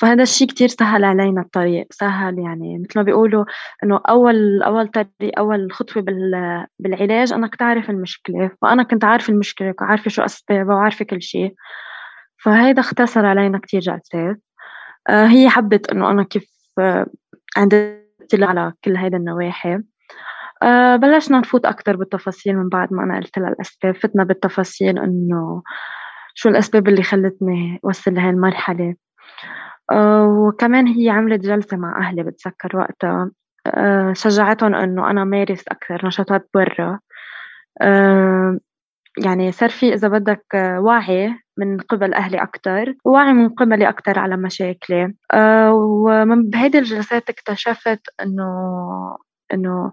فهذا 0.00 0.22
الشيء 0.22 0.48
كتير 0.48 0.68
سهل 0.68 1.04
علينا 1.04 1.40
الطريق 1.40 1.86
سهل 1.90 2.38
يعني. 2.38 2.78
مثل 2.78 2.98
ما 2.98 3.02
بيقولوا 3.02 3.44
إنه 3.84 4.00
أول 4.08 4.62
أول 4.62 4.88
طريق 4.88 5.38
أول 5.38 5.72
خطوة 5.72 6.04
بالعلاج 6.78 7.32
أنك 7.32 7.56
تعرف 7.56 7.90
المشكلة. 7.90 8.50
فانا 8.62 8.82
كنت 8.82 9.04
عارفه 9.04 9.32
المشكلة 9.32 9.74
وعارفة 9.80 10.10
شو 10.10 10.22
أسبابها 10.22 10.74
وعارفة 10.76 11.04
كل 11.04 11.22
شيء. 11.22 11.54
فهيدا 12.42 12.80
اختصر 12.80 13.26
علينا 13.26 13.58
كتير 13.58 13.80
جلسات. 13.80 14.40
آه 15.08 15.26
هي 15.26 15.48
حبت 15.48 15.90
إنه 15.90 16.10
أنا 16.10 16.22
كيف 16.22 16.50
آه 16.78 17.06
عندي 17.56 17.98
على 18.34 18.72
كل 18.84 18.96
هيدا 18.96 19.16
النواحي. 19.16 19.78
آه 20.62 20.96
بلشنا 20.96 21.38
نفوت 21.38 21.66
أكتر 21.66 21.96
بالتفاصيل 21.96 22.56
من 22.56 22.68
بعد 22.68 22.92
ما 22.92 23.02
أنا 23.04 23.16
قلت 23.16 23.38
لها 23.38 23.48
الأسباب. 23.48 23.96
فتنا 23.96 24.24
بالتفاصيل 24.24 24.98
إنه 24.98 25.62
شو 26.34 26.48
الأسباب 26.48 26.88
اللي 26.88 27.02
خلتني 27.02 27.80
وصل 27.82 28.14
لهي 28.14 28.30
المرحلة. 28.30 28.94
وكمان 29.92 30.86
هي 30.86 31.10
عملت 31.10 31.40
جلسة 31.40 31.76
مع 31.76 31.98
أهلي 32.00 32.22
بتذكر 32.22 32.76
وقتها. 32.76 33.30
آه، 33.66 34.12
شجعتهم 34.12 34.74
إنه 34.74 35.10
أنا 35.10 35.24
مارس 35.24 35.64
أكثر 35.68 36.06
نشاطات 36.06 36.48
برا. 36.54 36.98
آه، 37.82 38.58
يعني 39.24 39.52
صار 39.52 39.70
في 39.70 39.94
إذا 39.94 40.08
بدك 40.08 40.44
وعي 40.78 41.34
من 41.58 41.80
قبل 41.80 42.14
أهلي 42.14 42.42
أكتر 42.42 42.94
ووعي 43.04 43.32
من 43.32 43.48
قبلي 43.48 43.88
أكتر 43.88 44.18
على 44.18 44.36
مشاكلي. 44.36 45.14
ومن 45.72 46.50
بهيدي 46.50 46.78
الجلسات 46.78 47.30
اكتشفت 47.30 48.00
إنه 48.22 48.46
إنه 49.54 49.92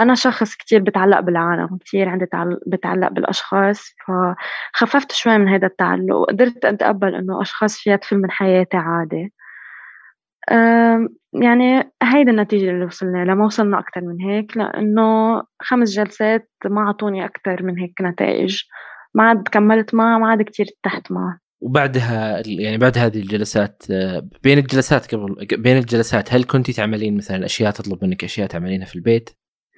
أنا 0.00 0.14
شخص 0.14 0.54
كتير 0.54 0.80
بتعلق 0.80 1.20
بالعالم 1.20 1.76
كتير 1.76 2.08
عندي 2.08 2.26
بتعلق 2.66 3.08
بالأشخاص 3.08 3.94
فخففت 4.06 5.12
شوي 5.12 5.38
من 5.38 5.48
هذا 5.48 5.66
التعلق 5.66 6.16
وقدرت 6.16 6.64
أتقبل 6.64 7.14
إنه 7.14 7.42
أشخاص 7.42 7.78
فيها 7.78 7.96
تفل 7.96 8.16
من 8.16 8.30
حياتي 8.30 8.76
عادي. 8.76 9.32
يعني 11.32 11.92
هيدي 12.02 12.30
النتيجة 12.30 12.70
اللي 12.70 12.84
وصلنا 12.84 13.24
لها 13.24 13.34
ما 13.34 13.44
وصلنا 13.44 13.78
أكتر 13.78 14.00
من 14.00 14.20
هيك 14.20 14.56
لأنه 14.56 15.42
خمس 15.62 15.90
جلسات 15.90 16.50
ما 16.64 16.80
أعطوني 16.80 17.24
أكتر 17.24 17.62
من 17.62 17.78
هيك 17.78 17.92
نتائج. 18.02 18.62
ما 19.14 19.24
عاد 19.24 19.48
كملت 19.48 19.94
معها 19.94 20.18
ما 20.18 20.28
عاد 20.28 20.42
كتير 20.42 20.66
ارتحت 20.86 21.12
معها. 21.12 21.40
وبعدها 21.60 22.42
يعني 22.46 22.78
بعد 22.78 22.98
هذه 22.98 23.16
الجلسات 23.18 23.82
بين 24.42 24.58
الجلسات 24.58 25.14
قبل 25.14 25.46
بين 25.58 25.76
الجلسات 25.76 26.34
هل 26.34 26.44
كنتي 26.44 26.72
تعملين 26.72 27.16
مثلا 27.16 27.44
أشياء 27.44 27.70
تطلب 27.70 28.04
منك 28.04 28.24
أشياء 28.24 28.46
تعملينها 28.46 28.86
في 28.86 28.96
البيت؟ 28.96 29.30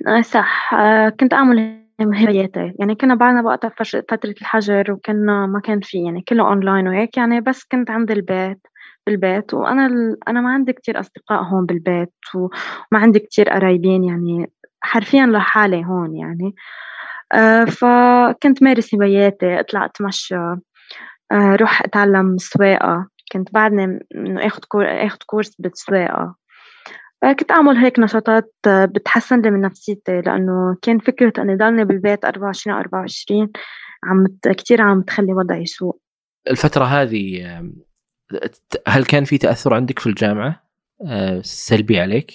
آه 0.09 0.21
صح. 0.23 0.75
آه 0.75 1.09
كنت 1.09 1.33
أعمل 1.35 1.81
هواياتي. 2.03 2.73
يعني 2.79 2.95
كنا 2.95 3.15
بعدنا 3.15 3.43
وقتها 3.43 3.69
فترة 4.11 4.35
الحجر 4.41 4.93
وكنا 4.93 5.47
ما 5.47 5.61
كان 5.61 5.81
في 5.81 6.05
يعني 6.05 6.23
كله 6.29 6.49
أونلاين 6.49 6.89
وهيك 6.89 7.17
يعني 7.17 7.41
بس 7.41 7.65
كنت 7.73 7.91
عند 7.91 8.11
البيت 8.11 8.67
بالبيت 9.07 9.55
وأنا 9.55 9.87
أنا 10.29 10.41
ما 10.41 10.51
عندي 10.53 10.73
كتير 10.73 11.01
أصدقاء 11.01 11.43
هون 11.43 11.67
بالبيت 11.67 12.13
وما 12.35 12.49
عندي 13.01 13.19
كتير 13.19 13.49
قرايبين 13.51 14.05
يعني 14.05 14.53
حرفيا 14.81 15.27
لحالي 15.27 15.85
هون 15.85 16.17
يعني. 16.17 16.55
آه 17.35 17.65
فكنت 17.65 18.63
مارس 18.63 18.95
هواياتي. 18.95 19.61
اطلع 19.61 19.85
اتمشى 19.85 20.35
آه 21.33 21.57
روح 21.61 21.83
أتعلم 21.83 22.37
سواقة. 22.39 23.09
كنت 23.33 23.55
بعدني 23.55 24.01
اخذ 24.47 24.61
كور 24.69 24.85
اخذ 24.87 25.19
كورس 25.27 25.57
بالسواقة. 25.61 26.37
كنت 27.23 27.51
أعمل 27.51 27.77
هيك 27.77 27.99
نشاطات 27.99 28.55
آه، 28.67 28.85
بتحسن 28.85 29.41
لي 29.41 29.51
من 29.51 29.61
نفسيتي 29.61 30.21
لأنه 30.21 30.77
كان 30.83 30.99
فكرة 30.99 31.33
إني 31.39 31.57
ضلني 31.57 31.85
بالبيت 31.85 32.25
24 32.25 32.77
على 32.77 32.85
24 32.85 33.51
عم 34.05 34.27
كثير 34.43 34.83
عم 34.83 35.03
تخلي 35.03 35.33
وضعي 35.33 35.67
سوء 35.67 35.99
الفترة 36.51 36.85
هذه 36.85 37.43
هل 38.89 39.05
كان 39.05 39.25
في 39.25 39.39
تأثر 39.39 39.75
عندك 39.75 39.99
في 39.99 40.07
الجامعة؟ 40.07 40.65
آه، 41.07 41.41
سلبي 41.45 42.01
عليك؟ 42.01 42.33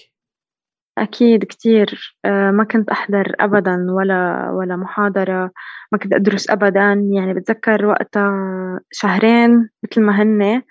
أكيد 0.97 1.43
كتير. 1.43 2.17
ما 2.25 2.63
كنت 2.71 2.89
أحضر 2.89 3.35
أبدا 3.39 3.87
ولا 3.89 4.49
ولا 4.49 4.75
محاضرة 4.75 5.51
ما 5.91 5.97
كنت 5.97 6.13
أدرس 6.13 6.49
أبدا. 6.49 7.09
يعني 7.13 7.33
بتذكر 7.33 7.85
وقتها 7.85 8.79
شهرين 8.91 9.69
مثل 9.83 10.01
ما 10.01 10.21
هن 10.21 10.61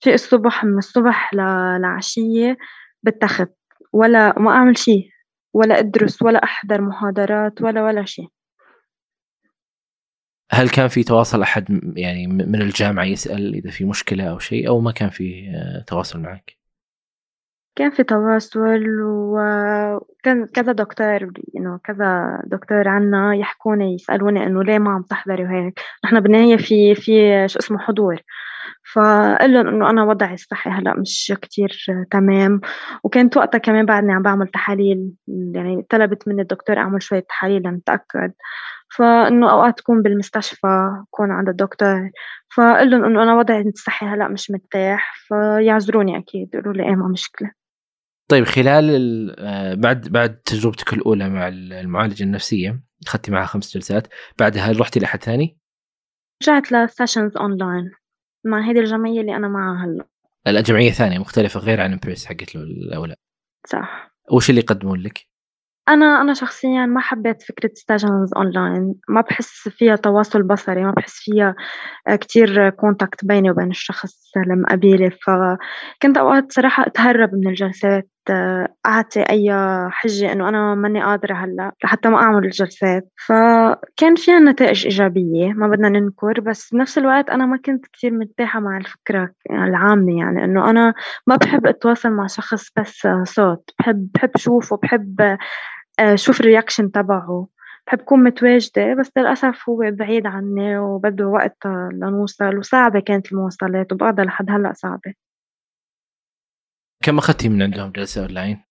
في 0.00 0.14
الصبح 0.14 0.64
من 0.64 0.78
الصبح 0.78 1.34
للعشية 1.34 2.58
بالتخت 3.02 3.48
ولا 3.92 4.38
ما 4.38 4.50
أعمل 4.50 4.78
شيء 4.78 5.08
ولا 5.54 5.78
أدرس 5.78 6.22
ولا 6.22 6.44
أحضر 6.44 6.80
محاضرات 6.80 7.62
ولا 7.62 7.84
ولا 7.84 8.04
شيء. 8.04 8.28
هل 10.52 10.68
كان 10.68 10.88
في 10.88 11.04
تواصل 11.04 11.42
أحد 11.42 11.80
يعني 11.96 12.26
من 12.26 12.62
الجامعة 12.62 13.04
يسأل 13.04 13.54
إذا 13.54 13.70
في 13.70 13.84
مشكلة 13.84 14.24
أو 14.24 14.38
شيء 14.38 14.68
أو 14.68 14.80
ما 14.80 14.92
كان 14.92 15.10
في 15.10 15.52
آه، 15.56 15.84
تواصل 15.86 16.20
معك؟ 16.20 16.56
كان 17.76 17.90
في 17.90 18.02
تواصل 18.02 18.80
وكان 19.02 20.46
كذا 20.46 20.72
دكتور 20.72 21.32
إنه 21.56 21.80
كذا 21.84 22.42
دكتور 22.46 22.88
عنا 22.88 23.34
يحكوني 23.34 23.94
يسألوني 23.94 24.46
إنه 24.46 24.64
ليه 24.64 24.78
ما 24.78 24.90
عم 24.90 25.02
تحضري 25.02 25.44
وهيك. 25.44 25.80
نحن 26.04 26.20
بالنهاية 26.20 26.56
في 26.56 26.94
في 26.94 27.48
شو 27.48 27.58
اسمه 27.58 27.78
حضور. 27.78 28.22
فقال 28.94 29.52
لهم 29.52 29.66
إنه 29.68 29.90
أنا 29.90 30.04
وضعي 30.04 30.34
الصحي 30.34 30.70
هلأ 30.70 30.94
مش 30.96 31.32
كتير 31.42 31.76
تمام. 32.10 32.60
وكانت 33.04 33.36
وقتها 33.36 33.58
كمان 33.58 33.86
بعدني 33.86 34.12
عم 34.12 34.22
بعمل 34.22 34.48
تحاليل 34.48 35.12
يعني 35.54 35.86
طلبت 35.90 36.28
مني 36.28 36.42
الدكتور 36.42 36.78
أعمل 36.78 37.02
شوية 37.02 37.20
تحاليل 37.28 37.62
لنتأكد. 37.62 38.32
فإنه 38.96 39.50
أوقات 39.50 39.78
تكون 39.78 40.02
بالمستشفى 40.02 40.90
كون 41.10 41.30
عند 41.30 41.48
الدكتور. 41.48 42.10
فقال 42.56 42.90
لهم 42.90 43.04
إنه 43.04 43.22
أنا 43.22 43.34
وضعي 43.34 43.60
الصحي 43.60 44.06
هلأ 44.06 44.28
مش 44.28 44.50
مرتاح 44.50 45.14
فيعذروني 45.28 46.18
أكيد 46.18 46.54
يقولوا 46.54 46.72
لي 46.72 46.82
إيه 46.88 46.94
ما 46.94 47.08
مشكلة. 47.08 47.50
طيب 48.28 48.44
خلال 48.44 49.36
آه، 49.38 49.74
بعد 49.74 50.08
بعد 50.08 50.36
تجربتك 50.36 50.92
الأولى 50.92 51.28
مع 51.28 51.48
المعالجة 51.48 52.24
النفسية 52.24 52.82
أخذتي 53.06 53.30
معها 53.30 53.46
خمس 53.46 53.74
جلسات 53.74 54.08
بعدها 54.38 54.72
رحتي 54.72 55.00
لأحد 55.00 55.22
ثاني؟ 55.22 55.58
رجعت 56.42 56.72
ل 56.72 56.79
sessions 56.79 57.36
online 57.36 57.90
مع 58.44 58.60
هذه 58.60 58.80
الجمعية 58.80 59.20
اللي 59.20 59.36
أنا 59.36 59.48
معها 59.48 59.84
هلا 59.84 60.04
لا 60.46 60.60
جمعيه 60.60 60.90
ثانية 60.90 61.18
مختلفة 61.18 61.60
غير 61.60 61.80
عن 61.80 61.92
امبريس 61.92 62.26
حقت 62.26 62.54
الاولى 62.54 63.14
صح. 63.66 64.12
وش 64.32 64.50
اللي 64.50 64.60
يقدمون 64.60 65.00
لك؟ 65.00 65.26
أنا 65.88 66.20
أنا 66.20 66.34
شخصيًا 66.34 66.86
ما 66.86 67.00
حبيت 67.00 67.42
فكرة 67.42 67.68
sessions 67.68 68.36
online، 68.36 68.94
ما 69.08 69.20
بحس 69.20 69.68
فيها 69.68 69.96
تواصل 69.96 70.42
بصري، 70.42 70.84
ما 70.84 70.90
بحس 70.90 71.14
فيها 71.14 71.54
كتير 72.10 72.70
contact 72.70 73.24
بيني 73.24 73.50
وبين 73.50 73.70
الشخص 73.70 74.32
المقابلي، 74.36 75.10
فكنت 75.10 76.18
أوقات 76.18 76.52
صراحة 76.52 76.86
أتهرب 76.86 77.34
من 77.34 77.48
الجلسات. 77.48 78.10
أعطي 78.86 79.22
أي 79.30 79.50
حجة 79.90 80.32
إنه 80.32 80.48
أنا 80.48 80.74
ماني 80.74 81.02
قادرة 81.02 81.34
هلأ 81.34 81.72
لحتى 81.84 82.08
ما 82.08 82.16
أعمل 82.18 82.44
الجلسات، 82.44 83.08
فكان 83.26 84.14
فيها 84.16 84.38
نتائج 84.38 84.84
إيجابية 84.86 85.52
ما 85.52 85.68
بدنا 85.68 85.88
ننكر، 85.88 86.40
بس 86.40 86.74
بنفس 86.74 86.98
الوقت 86.98 87.30
أنا 87.30 87.46
ما 87.46 87.56
كنت 87.56 87.86
كتير 87.86 88.12
مرتاحة 88.12 88.60
مع 88.60 88.76
الفكرة 88.76 89.30
العامة 89.50 90.18
يعني 90.18 90.44
إنه 90.44 90.70
أنا 90.70 90.94
ما 91.26 91.36
بحب 91.36 91.66
أتواصل 91.66 92.10
مع 92.12 92.26
شخص 92.26 92.68
بس 92.78 93.08
صوت، 93.24 93.70
بحب 93.78 94.08
بحب 94.14 94.30
أشوفه 94.34 94.76
بحب 94.82 95.36
شوف 96.14 96.40
الرياكشن 96.40 96.90
تبعه. 96.92 97.46
بحب 97.86 97.98
كون 97.98 98.24
متواجدة 98.24 98.94
بس 98.94 99.10
للأسف 99.18 99.68
هو 99.68 99.78
بعيد 99.92 100.26
عني 100.26 100.78
وبده 100.78 101.26
وقت 101.26 101.56
لنوصل 101.92 102.58
وصعبة 102.58 103.00
كانت 103.00 103.32
المواصلات 103.32 103.92
وبعدها 103.92 104.24
لحد 104.24 104.50
هلأ 104.50 104.72
صعبة. 104.72 105.14
كم 107.02 107.18
أخذتي 107.18 107.48
من 107.48 107.62
عندهم 107.62 107.92
جلسة 107.92 108.22
أونلاين؟ 108.22 108.64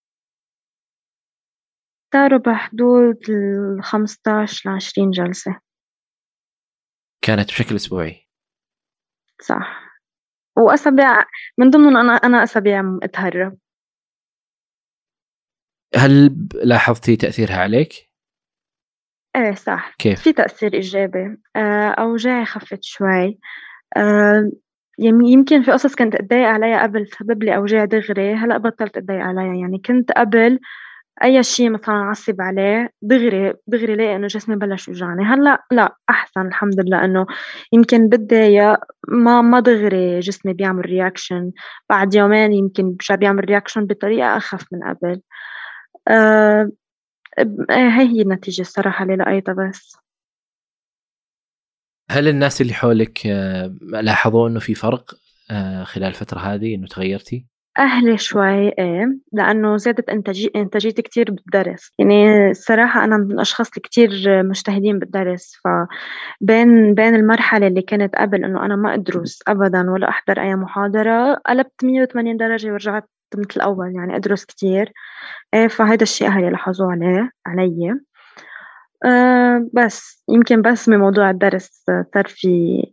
صاروا 2.14 2.40
بحدود 2.40 3.30
ال 3.30 3.84
15 3.84 4.70
ل 4.70 4.74
20 4.74 5.12
جلسة. 5.12 5.60
كانت 7.22 7.50
بشكل 7.50 7.76
أسبوعي. 7.76 8.28
صح. 9.42 9.92
وأسابيع 10.58 11.26
من 11.58 11.70
ضمنهم 11.70 11.98
أنا 11.98 12.14
أنا 12.14 12.44
أسابيع 12.44 12.98
أتهرب 13.04 13.58
هل 15.96 16.36
لاحظتي 16.64 17.16
تأثيرها 17.16 17.58
عليك؟ 17.58 18.12
إيه 19.36 19.56
صح. 19.56 19.96
كيف؟ 20.00 20.22
في 20.22 20.34
تأثير 20.34 20.74
إيجابي. 20.74 21.38
آه، 21.56 21.90
أوجاعي 21.90 22.46
خفت 22.46 22.84
شوي. 22.84 23.40
آه، 25.00 25.04
يمكن 25.04 25.64
في 25.64 25.72
قصص 25.72 25.96
كنت 25.96 26.16
أتضايق 26.16 26.48
عليها 26.48 26.84
قبل 26.84 27.06
تسبب 27.08 27.44
لي 27.44 27.56
أوجاع 27.56 27.86
دغري 27.86 28.34
هلأ 28.36 28.58
بطلت 28.58 28.98
أتضايق 28.98 29.22
عليها 29.22 29.56
يعني 29.56 29.82
كنت 29.86 30.12
قبل 30.12 30.60
أي 31.24 31.44
شيء 31.44 31.70
مثلا 31.72 31.96
أعصب 31.96 32.42
عليه 32.42 32.90
دغري 33.02 33.54
دغري 33.68 33.96
لاقي 33.96 34.16
إنه 34.16 34.28
جسمي 34.28 34.56
بلش 34.56 34.88
يوجعني. 34.88 35.24
هلأ 35.26 35.64
لا 35.72 35.96
أحسن 36.10 36.48
الحمد 36.48 36.82
لله 36.82 37.06
إنه 37.06 37.26
يمكن 37.74 38.10
بتضايق 38.10 38.78
ما 39.10 39.42
ما 39.42 39.60
دغري 39.60 40.20
جسمي 40.20 40.54
بيعمل 40.54 40.86
reaction 40.86 41.52
بعد 41.90 42.16
يومين 42.16 42.54
يمكن 42.54 42.94
برجع 42.96 43.16
بيعمل 43.16 43.46
reaction 43.46 43.86
بطريقة 43.88 44.38
أخف 44.38 44.66
من 44.74 44.80
قبل. 44.84 45.22
آه 46.10 46.72
هي 47.72 47.90
هي 48.10 48.22
النتيجة 48.24 48.62
الصراحة 48.62 49.04
اللي 49.06 49.16
لقيتها 49.18 49.54
بس. 49.56 49.98
هل 52.12 52.28
الناس 52.28 52.62
اللي 52.62 52.74
حولك 52.74 53.28
آه، 53.28 53.76
لاحظوا 53.82 54.48
إنه 54.48 54.60
في 54.60 54.76
فرق 54.76 55.14
آه، 55.52 55.84
خلال 55.84 56.08
الفترة 56.08 56.40
هذه 56.40 56.76
إنه 56.76 56.88
تغيرتي؟ 56.88 57.46
أهلي 57.80 58.18
شوي 58.18 58.68
إيه 58.68 59.18
لأنه 59.34 59.78
زادت 59.78 60.10
إنتاجي 60.10 60.52
إنتاجيتي 60.56 61.02
كتير 61.02 61.32
بالدرس. 61.32 61.92
يعني 62.00 62.50
الصراحة 62.50 63.04
أنا 63.04 63.18
من 63.18 63.32
الأشخاص 63.32 63.68
اللي 63.68 63.82
كتير 63.82 64.10
مجتهدين 64.44 65.00
بالدرس 65.00 65.56
فبين 65.64 66.94
بين 66.94 67.16
المرحلة 67.16 67.68
اللي 67.68 67.82
كانت 67.82 68.16
قبل 68.16 68.46
إنه 68.46 68.66
أنا 68.66 68.76
ما 68.76 68.94
أدرس 68.94 69.40
أبدا 69.48 69.92
ولا 69.92 70.10
أحضر 70.10 70.42
أي 70.42 70.56
محاضرة 70.56 71.34
قلبت 71.34 71.84
180 71.84 72.38
درجة 72.38 72.72
ورجعت 72.72 73.10
مثل 73.36 73.50
الأول 73.56 73.96
يعني 73.96 74.16
أدرس 74.16 74.46
كتير. 74.46 74.92
إيه 75.54 75.68
فهيدا 75.68 76.04
الشيء 76.04 76.28
أهلي 76.28 76.50
لاحظوه 76.50 76.92
عليه 76.92 77.32
علي. 77.46 78.00
أه 79.06 79.70
بس 79.74 80.24
يمكن 80.30 80.62
بس 80.62 80.90
من 80.90 80.98
موضوع 80.98 81.30
الدرس 81.30 81.86
صار 82.14 82.28
في 82.28 82.84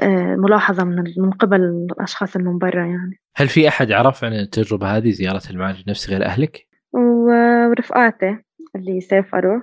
أه 0.00 0.36
ملاحظة 0.36 0.84
من 0.84 1.04
من 1.18 1.30
قبل 1.30 1.60
الأشخاص 1.62 2.36
اللي 2.36 2.50
من 2.50 2.58
برا 2.58 2.86
يعني. 2.86 3.20
هل 3.36 3.48
في 3.48 3.68
أحد 3.68 3.92
عرف 3.92 4.24
عن 4.24 4.32
التجربة 4.32 4.96
هذه 4.96 5.10
زيارة 5.10 5.42
المعالج 5.50 5.80
النفسي 5.86 6.12
غير 6.12 6.24
أهلك؟ 6.24 6.66
ورفقاتي 6.92 8.38
اللي 8.76 9.00
سافروا. 9.00 9.60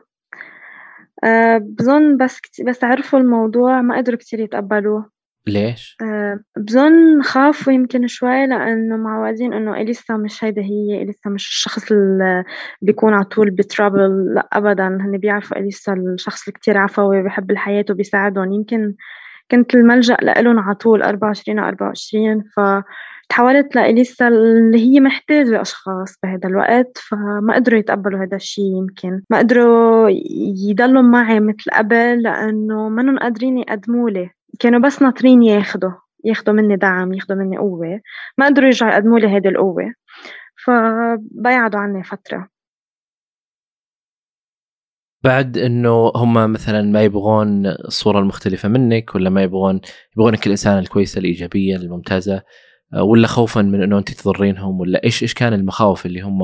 أه 1.24 1.58
بظن 1.58 2.18
بس 2.18 2.40
بس 2.68 2.84
عرفوا 2.84 3.20
الموضوع 3.20 3.82
ما 3.82 3.98
قدروا 3.98 4.18
كتير 4.18 4.40
يتقبلوه. 4.40 5.15
ليش؟ 5.48 5.98
أه 6.02 6.40
بظن 6.58 7.22
خافوا 7.22 7.74
يمكن 7.74 8.08
شوي 8.08 8.48
لأنه 8.48 8.98
معودين 8.98 9.54
إنه 9.54 9.82
إليسا 9.82 10.18
مش 10.18 10.44
هيدا 10.44 10.62
هي 10.62 11.02
إليسا 11.02 11.30
مش 11.30 11.48
الشخص 11.48 11.92
اللي 11.92 12.44
بيكون 12.82 13.14
على 13.14 13.24
طول 13.26 13.52
بترابل 13.52 14.34
لا 14.36 14.48
أبدا. 14.54 14.88
هن 14.88 15.18
بيعرفوا 15.18 15.58
إليسا 15.58 15.94
الشخص 15.94 16.48
اللي 16.48 16.60
كتير 16.60 16.78
عفوي 16.78 17.24
بيحب 17.24 17.52
الحياة 17.52 17.86
وبيساعدهم. 17.90 18.54
يمكن 18.54 18.94
كنت 19.52 19.76
الملجأ 19.76 20.18
لإلهم 20.22 20.60
على 20.60 20.76
طول 20.76 21.02
24 21.04 21.60
على 21.60 21.70
24 21.70 22.44
فتحولت 22.44 23.76
لإليسا 23.76 24.28
اللي 24.28 24.78
هي 24.80 25.00
محتاجة 25.00 25.62
أشخاص 25.62 26.16
بهذا 26.24 26.50
الوقت 26.50 26.98
فما 26.98 27.56
قدروا 27.56 27.80
يتقبلوا 27.80 28.24
هذا 28.24 28.36
الشيء 28.36 28.78
يمكن. 28.78 29.22
ما 29.30 29.38
قدروا 29.38 30.10
يضلوا 30.70 31.02
معي 31.02 31.40
مثل 31.40 31.72
قبل 31.74 32.22
لأنه 32.22 32.90
منهم 32.90 33.20
قادرين 33.20 33.58
يقدموا 33.58 34.10
لي. 34.10 34.35
كانوا 34.60 34.80
بس 34.80 35.02
ناطرين 35.02 35.44
ياخدوا 35.44 35.92
ياخدوا 36.26 36.54
مني 36.54 36.76
دعم 36.76 37.14
ياخدوا 37.14 37.36
مني 37.36 37.58
قوة. 37.58 38.02
ما 38.38 38.46
قدروا 38.46 38.66
يرجعوا 38.66 38.92
يقدموا 38.92 39.20
لي 39.20 39.28
هيدي 39.28 39.50
القوة. 39.50 39.94
فبيعدوا 40.66 41.80
عني 41.80 42.04
فترة. 42.04 42.50
بعد 45.24 45.58
إنه 45.58 46.12
هم 46.16 46.52
مثلا 46.52 46.82
ما 46.82 47.04
يبغون 47.04 47.68
الصورة 47.68 48.20
المختلفة 48.20 48.70
منك 48.70 49.16
ولا 49.16 49.30
ما 49.30 49.44
يبغون 49.44 49.82
يبغونك 50.18 50.46
الإنسانة 50.46 50.80
الكويسة 50.80 51.20
الإيجابية 51.20 51.76
الممتازة 51.76 52.44
ولا 53.02 53.28
خوفا 53.28 53.62
من 53.62 53.84
إنه 53.84 53.98
أنت 53.98 54.12
تضرينهم 54.12 54.80
ولا 54.80 55.04
إيش 55.04 55.24
إيش 55.24 55.34
كان 55.34 55.54
المخاوف 55.54 56.06
اللي 56.06 56.22
هم 56.22 56.44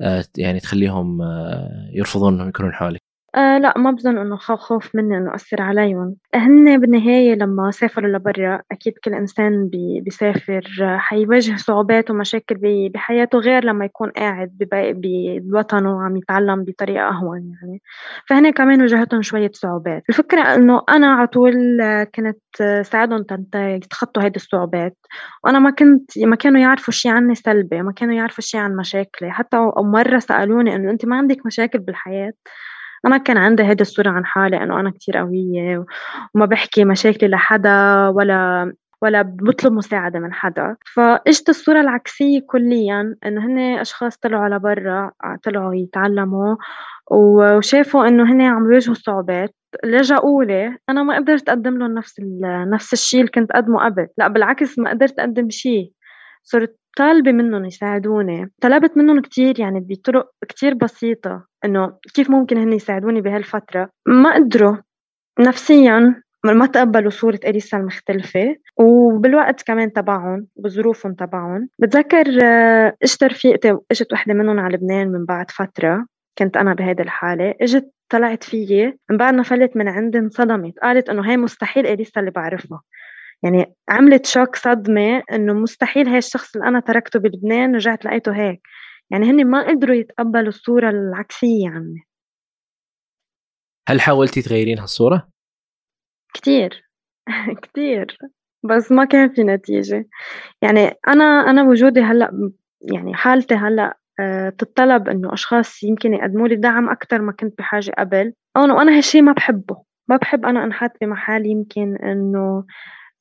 آه، 0.00 0.24
يعني 0.38 0.60
تخليهم 0.60 1.22
آه، 1.22 1.90
يرفضون 1.92 2.34
إنهم 2.34 2.48
يكونون 2.48 2.72
حولك؟ 2.72 3.09
آه 3.36 3.58
لأ 3.58 3.78
ما 3.78 3.90
بظن 3.90 4.18
إنه 4.18 4.36
خوف 4.36 4.94
منّي 4.94 5.16
إنه 5.18 5.34
أثّر 5.34 5.62
عليهم، 5.62 6.16
هن 6.34 6.80
بالنهاية 6.80 7.34
لمّا 7.34 7.70
سافروا 7.70 8.08
لبرّا 8.10 8.62
أكيد 8.72 8.92
كل 9.04 9.14
إنسان 9.14 9.68
بي 9.68 10.00
بيسافر 10.04 10.62
حيواجه 10.98 11.56
صعوبات 11.56 12.10
ومشاكل 12.10 12.54
بحياته 12.94 13.38
غير 13.38 13.64
لمّا 13.64 13.84
يكون 13.84 14.10
قاعد 14.10 14.56
بوطنه 15.42 15.96
وعم 15.96 16.16
يتعلّم 16.16 16.64
بطريقة 16.64 17.08
أهون 17.08 17.38
يعني، 17.62 17.82
فهن 18.28 18.50
كمان 18.50 18.80
واجهتهم 18.82 19.22
شوية 19.22 19.50
صعوبات، 19.54 20.02
الفكرة 20.08 20.40
إنه 20.54 20.82
أنا 20.88 21.06
على 21.12 21.26
طول 21.26 21.54
كنت 22.14 22.38
ساعدهم 22.82 23.24
يتخطّوا 23.54 24.22
هيدي 24.22 24.36
الصعوبات، 24.36 24.96
وأنا 25.44 25.58
ما 25.58 25.70
كنت 25.70 26.18
ما 26.18 26.36
كانوا 26.36 26.60
يعرفوا 26.60 26.92
شي 26.94 27.08
عني 27.08 27.34
سلبي، 27.34 27.82
ما 27.82 27.92
كانوا 27.92 28.14
يعرفوا 28.14 28.42
شي 28.44 28.58
عن 28.58 28.76
مشاكلي، 28.76 29.30
حتى 29.32 29.56
مرّة 29.76 30.18
سألوني 30.18 30.76
إنه 30.76 30.90
أنتِ 30.90 31.04
ما 31.06 31.16
عندِك 31.16 31.46
مشاكل 31.46 31.78
بالحياة؟ 31.78 32.32
أنا 33.06 33.18
كان 33.18 33.36
عندي 33.36 33.62
هيدي 33.64 33.82
الصورة 33.82 34.08
عن 34.10 34.24
حالي 34.26 34.62
إنه 34.62 34.80
أنا 34.80 34.90
كتير 34.90 35.16
قوية 35.16 35.84
وما 36.34 36.46
بحكي 36.46 36.84
مشاكلي 36.84 37.28
لحدا 37.28 38.08
ولا 38.08 38.72
ولا 39.02 39.22
بطلب 39.22 39.72
مساعدة 39.72 40.18
من 40.18 40.32
حدا. 40.32 40.76
فإجت 40.94 41.48
الصورة 41.48 41.80
العكسية 41.80 42.40
كليا 42.46 43.16
إنه 43.26 43.46
هن 43.46 43.58
أشخاص 43.58 44.16
طلعوا 44.16 44.44
على 44.44 44.58
برا 44.58 45.10
طلعوا 45.44 45.74
يتعلموا 45.74 46.56
وشافوا 47.10 48.08
إنه 48.08 48.32
هن 48.32 48.40
عم 48.40 48.72
يواجهوا 48.72 48.94
صعوبات. 48.94 49.54
لجأوا 49.84 50.44
لي 50.44 50.76
أنا 50.88 51.02
ما 51.02 51.16
قدرت 51.16 51.48
أقدم 51.48 51.78
لهم 51.78 51.94
نفس 51.94 52.20
نفس 52.72 52.92
الشيء 52.92 53.20
اللي 53.20 53.30
كنت 53.32 53.50
أقدمه 53.50 53.84
قبل. 53.84 54.06
لا 54.18 54.28
بالعكس 54.28 54.78
ما 54.78 54.90
قدرت 54.90 55.18
أقدم 55.18 55.50
شيء 55.50 55.92
صرت 56.42 56.79
طالبة 56.96 57.32
منهم 57.32 57.64
يساعدوني 57.64 58.50
طلبت 58.62 58.96
منهم 58.96 59.20
كتير 59.20 59.60
يعني 59.60 59.80
بطرق 59.80 60.30
كتير 60.48 60.74
بسيطة 60.74 61.46
إنه 61.64 61.92
كيف 62.14 62.30
ممكن 62.30 62.58
هن 62.58 62.72
يساعدوني 62.72 63.20
بهالفترة. 63.20 63.90
ما 64.06 64.34
قدروا 64.34 64.76
نفسيا 65.40 66.22
ما 66.44 66.66
تقبلوا 66.66 67.10
صورة 67.10 67.40
إليسا 67.44 67.76
المختلفة 67.76 68.56
وبالوقت 68.76 69.62
كمان 69.62 69.92
تبعهم 69.92 70.46
بظروفهم 70.56 71.14
تبعهم. 71.14 71.68
بتذكر 71.78 72.38
آه، 72.44 72.96
إجت 73.02 73.24
رفيقتي 73.24 73.76
اجت 73.90 74.12
وحدة 74.12 74.34
منهم 74.34 74.60
على 74.60 74.76
لبنان 74.76 75.08
من 75.08 75.24
بعد 75.24 75.50
فترة 75.50 76.06
كنت 76.38 76.56
أنا 76.56 76.74
بهيدي 76.74 77.02
الحالة. 77.02 77.54
إجت 77.60 77.92
طلعت 78.08 78.44
فيي 78.44 78.98
من 79.10 79.16
بعد 79.16 79.34
ما 79.34 79.42
فلت 79.42 79.76
من 79.76 79.88
عندي 79.88 80.18
انصدمت 80.18 80.78
قالت 80.82 81.08
إنه 81.10 81.30
هي 81.30 81.36
مستحيل 81.36 81.86
إليسا 81.86 82.20
اللي 82.20 82.30
بعرفها. 82.30 82.80
يعني 83.42 83.74
عملت 83.88 84.26
شوك 84.26 84.56
صدمة 84.56 85.22
إنه 85.32 85.52
مستحيل 85.52 86.08
هاي 86.08 86.18
الشخص 86.18 86.56
اللي 86.56 86.68
أنا 86.68 86.80
تركته 86.80 87.18
بلبنان 87.18 87.74
رجعت 87.74 88.04
لقيته 88.04 88.32
هيك. 88.32 88.60
يعني 89.10 89.30
هن 89.30 89.46
ما 89.46 89.68
قدروا 89.68 89.96
يتقبلوا 89.96 90.48
الصورة 90.48 90.90
العكسية 90.90 91.68
عني. 91.68 92.06
هل 93.88 94.00
حاولتي 94.00 94.42
تغيرين 94.42 94.78
هالصورة؟ 94.78 95.28
كتير. 96.34 96.84
كتير. 97.62 98.18
بس 98.62 98.92
ما 98.92 99.04
كان 99.04 99.28
في 99.28 99.44
نتيجة. 99.44 100.08
يعني 100.62 100.94
أنا 101.08 101.24
أنا 101.24 101.62
وجودي 101.62 102.00
هلأ 102.00 102.52
يعني 102.80 103.14
حالتي 103.14 103.54
هلأ 103.54 103.98
آه، 104.20 104.48
تتطلب 104.48 105.08
إنه 105.08 105.32
أشخاص 105.32 105.82
يمكن 105.82 106.14
يقدموا 106.14 106.48
لي 106.48 106.56
دعم 106.56 106.88
أكتر 106.88 107.22
ما 107.22 107.32
كنت 107.32 107.58
بحاجة 107.58 107.92
قبل. 107.98 108.34
وأنا 108.56 108.96
هالشي 108.96 109.22
ما 109.22 109.32
بحبه. 109.32 109.82
ما 110.08 110.16
بحب 110.16 110.46
أنا 110.46 110.64
أنحط 110.64 110.92
بمحل 111.00 111.46
يمكن 111.46 111.96
إنه 111.96 112.64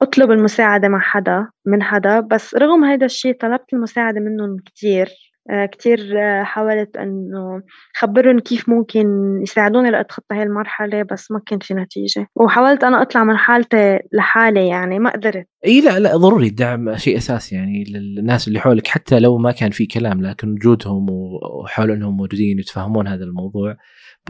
أطلب 0.01 0.31
المساعدة 0.31 0.87
مع 0.87 0.99
حدا 0.99 1.47
من 1.65 1.83
حدا 1.83 2.19
بس 2.19 2.55
رغم 2.55 2.83
هيدا 2.83 3.05
الشيء 3.05 3.37
طلبت 3.41 3.73
المساعدة 3.73 4.19
منهم 4.19 4.57
كتير. 4.65 5.09
آه، 5.51 5.69
آه، 6.17 6.43
حاولت 6.43 6.97
إنه 6.97 7.61
خبرهم 7.97 8.39
كيف 8.39 8.69
ممكن 8.69 9.07
يساعدوني 9.41 9.91
لأتخطى 9.91 10.35
هاي 10.35 10.43
المرحلة 10.43 11.03
بس 11.11 11.31
ما 11.31 11.41
كان 11.45 11.59
في 11.59 11.73
نتيجة. 11.73 12.27
وحاولت 12.35 12.83
أنا 12.83 13.01
أطلع 13.01 13.23
من 13.23 13.37
حالتي 13.37 13.99
لحالي 14.13 14.67
يعني 14.67 14.99
ما 14.99 15.09
قدرت. 15.09 15.45
إي 15.65 15.81
لا 15.81 15.99
لا 15.99 16.17
ضروري 16.17 16.47
الدعم 16.47 16.97
شيء 16.97 17.17
أساسي 17.17 17.55
يعني 17.55 17.83
للناس 17.83 18.47
اللي 18.47 18.59
حولك 18.59 18.87
حتى 18.87 19.19
لو 19.19 19.37
ما 19.37 19.51
كان 19.51 19.71
في 19.71 19.85
كلام 19.85 20.21
لكن 20.21 20.51
وجودهم 20.51 21.07
وحول 21.09 21.91
إنهم 21.91 22.17
موجودين 22.17 22.59
يتفهمون 22.59 23.07
هذا 23.07 23.23
الموضوع. 23.23 23.77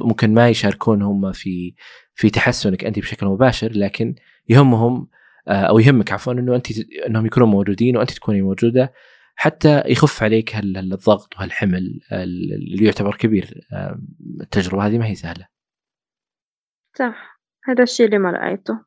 ممكن 0.01 0.33
ما 0.33 0.49
يشاركون 0.49 1.01
هم 1.01 1.31
في 1.31 1.73
في 2.15 2.29
تحسنك 2.29 2.85
أنت 2.85 2.99
بشكل 2.99 3.25
مباشر 3.25 3.71
لكن 3.75 4.15
يهمهم 4.49 5.07
أو 5.47 5.79
يهمك 5.79 6.11
عفوا 6.11 6.33
إنه 6.33 6.55
انت 6.55 6.67
إنهم 7.07 7.25
يكونوا 7.25 7.47
موجودين 7.47 7.97
وانت 7.97 8.11
تكوني 8.11 8.41
موجودة 8.41 8.93
حتى 9.35 9.83
يخف 9.85 10.23
عليك 10.23 10.55
الضغط 10.55 11.37
وهالحمل 11.37 11.99
اللي 12.11 12.85
يعتبر 12.85 13.15
كبير 13.15 13.67
آه، 13.73 13.99
التجربة 14.41 14.87
هذه 14.87 14.97
ما 14.97 15.05
هي 15.05 15.15
سهلة. 15.15 15.47
صح 16.97 17.39
هذا 17.65 17.83
الشيء 17.83 18.05
اللي 18.05 18.17
ما 18.17 18.31
رأيته. 18.31 18.85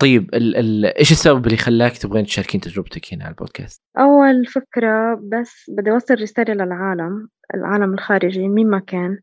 طيب 0.00 0.34
ال 0.34 0.56
ال 0.56 0.84
إيش 0.84 1.12
السبب 1.12 1.46
اللي 1.46 1.56
خلاك 1.56 1.98
تبغين 1.98 2.24
تشاركين 2.24 2.60
تجربتك 2.60 3.14
هنا 3.14 3.24
على 3.24 3.32
البودكاست؟ 3.32 3.82
أول 3.98 4.46
فكرة 4.46 5.14
بس 5.14 5.70
بدي 5.78 5.90
أوصل 5.90 6.14
رسالة 6.14 6.54
للعالم، 6.54 7.28
العالم 7.54 7.94
الخارجي 7.94 8.48
مين 8.48 8.70
ما 8.70 8.78
كان 8.78 9.18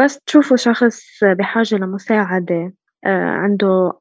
بس 0.00 0.20
تشوفوا 0.20 0.56
شخص 0.56 1.24
بحاجة 1.38 1.74
لمساعدة 1.74 2.54
آه، 2.54 2.72
عنده 3.06 3.92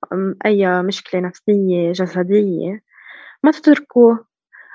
أي 0.46 0.82
مشكلة 0.84 1.22
نفسية 1.22 1.92
جسدية 1.92 2.82
ما 3.44 3.52
تتركوه. 3.52 4.26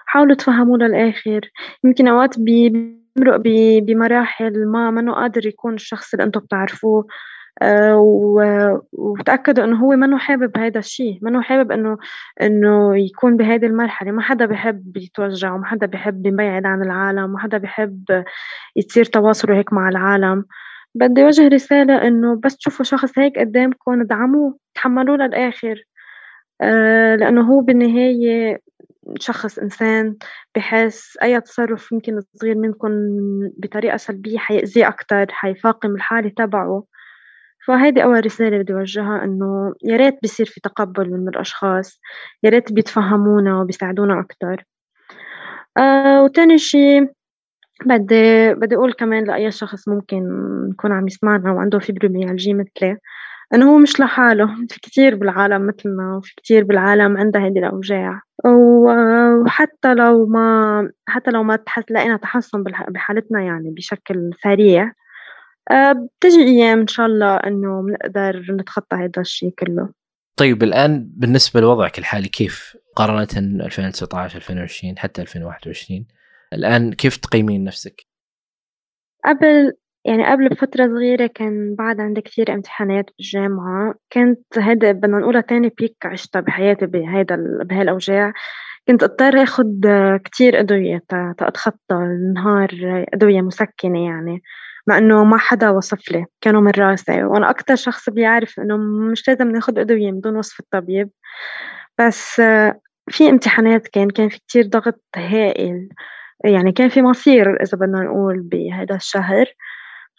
حاولوا 0.07 0.37
تفهموه 0.37 0.79
للآخر. 0.79 1.41
يمكن 1.85 2.09
أوقات 2.09 2.39
بيمرق 2.39 3.37
بمراحل 3.83 4.67
ما 4.67 4.91
منه 4.91 5.13
قادر 5.15 5.47
يكون 5.47 5.75
الشخص 5.75 6.15
اللي 6.15 6.25
أنتم 6.25 6.41
بتعرفوه. 6.41 7.07
آه، 7.63 7.97
وتأكدوا 8.93 9.65
إنه 9.65 9.77
هو 9.77 9.91
منه 9.91 10.19
حابب 10.19 10.59
هذا 10.59 10.79
الشيء 10.79 11.19
منه 11.23 11.43
حابب 11.43 11.73
إنه 11.73 11.99
إنه 12.43 12.99
يكون 12.99 13.37
بهذه 13.37 13.67
المرحلة. 13.67 14.11
ما 14.11 14.23
حدا 14.23 14.47
بحب 14.47 14.97
يتوجع 14.97 15.55
وما 15.55 15.67
حدا 15.67 15.87
بحب 15.87 16.27
يبعد 16.27 16.67
عن 16.67 16.83
العالم 16.83 17.33
ما 17.33 17.39
حدا 17.39 17.59
بحب 17.59 18.25
يصير 18.77 19.05
تواصله 19.05 19.57
هيك 19.57 19.73
مع 19.73 19.89
العالم. 19.89 20.45
بدي 20.95 21.25
وجه 21.25 21.49
رسالة 21.49 22.07
إنه 22.09 22.41
بس 22.45 22.57
تشوفوا 22.57 22.85
شخص 22.85 23.19
هيك 23.19 23.39
قدامكم 23.39 24.01
ادعموه 24.01 24.59
تحملوه 24.75 25.17
للآخر. 25.17 25.85
آه 26.61 27.17
لأنه 27.17 27.43
هو 27.43 27.61
بالنهاية 27.61 28.61
شخص 29.21 29.59
إنسان 29.59 30.17
بحس 30.57 31.19
أي 31.23 31.41
تصرف 31.41 31.93
يمكن 31.93 32.21
صغير 32.35 32.55
منكم 32.59 32.91
بطريقة 33.59 33.97
سلبية 33.97 34.39
حيأذيه 34.39 34.89
أكتر 34.89 35.27
حيفاقم 35.31 35.95
الحالة 35.95 36.29
تبعه. 36.37 36.85
فهيدي 37.67 38.05
أول 38.05 38.27
رسالة 38.27 38.59
بدي 38.59 38.73
أوجهها 38.75 39.25
إنه 39.25 39.75
يا 39.85 39.97
ريت 39.97 40.19
بيصير 40.23 40.47
في 40.47 40.61
تقبل 40.61 41.11
من 41.11 41.29
الأشخاص 41.29 42.01
يا 42.43 42.51
ريت 42.51 42.73
بيتفهمونا 42.73 43.61
وبيساعدونا 43.61 44.21
أكتر. 44.21 44.65
آه 45.79 46.23
وتاني 46.23 46.59
شي 46.59 47.01
بدي 47.87 48.55
بدي 48.55 48.75
أقول 48.75 48.93
كمان 48.93 49.25
لأي 49.25 49.51
شخص 49.51 49.89
ممكن 49.89 50.23
يكون 50.71 50.93
عم 50.93 51.07
يسمعنا 51.07 51.53
وعنده 51.53 51.79
فيبروميالجيا 51.79 52.55
مثلي 52.55 52.99
إنه 53.55 53.73
هو 53.73 53.79
مش 53.79 54.01
لحاله. 54.01 54.47
في 54.69 54.81
كتير 54.81 55.15
بالعالم 55.15 55.67
مثلنا 55.67 56.17
وفي 56.17 56.35
كتير 56.37 56.65
بالعالم 56.65 57.17
عندها 57.17 57.45
هيدي 57.45 57.59
الأوجاع. 57.59 58.21
وحتى 58.45 59.95
لو 59.95 60.27
ما 60.27 60.91
حتى 61.07 61.31
لو 61.31 61.43
ما 61.43 61.59
لقينا 61.91 62.17
تحسن 62.17 62.63
بحالتنا 62.89 63.43
يعني 63.43 63.71
بشكل 63.71 64.31
سريع 64.43 64.93
آه، 65.71 65.93
بتجي 65.93 66.43
أيام 66.43 66.81
إن 66.81 66.87
شاء 66.87 67.07
الله 67.07 67.37
إنه 67.37 67.83
بنقدر 67.83 68.43
نتخطى 68.51 68.97
هذا 68.97 69.21
الشيء 69.21 69.55
كله. 69.59 69.89
طيب 70.37 70.63
الآن 70.63 71.11
بالنسبة 71.17 71.61
لوضعك 71.61 71.99
الحالي 71.99 72.29
كيف؟ 72.29 72.77
قارنة 72.97 73.29
2019 73.37 74.37
2020 74.37 74.99
حتى 74.99 75.23
2021 75.23 76.07
الآن 76.55 76.93
كيف 76.93 77.17
تقيمين 77.17 77.65
نفسك؟ 77.65 78.07
قبل 79.25 79.73
يعني 80.05 80.27
قبل 80.27 80.49
بفترة 80.49 80.87
صغيرة 80.87 81.27
كان 81.27 81.75
بعد 81.75 82.01
عندي 82.01 82.21
كثير 82.21 82.55
امتحانات 82.55 83.11
بالجامعة. 83.19 83.95
كنت 84.13 84.59
هيدا 84.59 84.93
بدنا 84.93 85.19
نقولها 85.19 85.41
تاني 85.41 85.69
بيك 85.79 85.97
عشتها 86.05 86.41
بحياتي 86.41 86.87
بهيدا 86.87 87.37
بهالأوجاع. 87.65 88.33
كنت 88.89 89.03
أضطر 89.03 89.43
اخد 89.43 89.87
كتير 90.25 90.61
أدوية 90.61 91.03
تأتخطى 91.09 91.95
النهار 91.95 92.71
أدوية 93.15 93.41
مسكنة 93.41 94.05
يعني 94.07 94.43
مع 94.87 94.99
إنه 94.99 95.25
ما 95.25 95.39
حدا 95.39 95.71
وصف 95.71 96.13
لي 96.13 96.27
كانوا 96.41 96.61
من 96.61 96.71
راسي. 96.71 97.25
وأنا 97.25 97.51
أكثر 97.51 97.77
شخص 97.77 98.11
بيعرف 98.11 98.61
إنه 98.61 98.77
مش 99.13 99.29
لازم 99.29 99.51
ناخد 99.51 99.79
أدوية 99.79 100.13
من 100.13 100.21
دون 100.21 100.37
وصف 100.37 100.61
الطبيب. 100.61 101.11
بس 101.99 102.43
في 103.11 103.29
امتحانات 103.31 103.89
كان 103.89 104.11
كان 104.11 104.29
في 104.29 104.39
كتير 104.39 104.67
ضغط 104.67 105.03
هائل. 105.17 105.89
يعني 106.45 106.73
كان 106.73 106.89
في 106.89 107.03
مصير 107.03 107.63
إذا 107.63 107.79
بدنا 107.79 108.01
نقول 108.03 108.41
بهذا 108.41 108.95
الشهر 108.97 109.47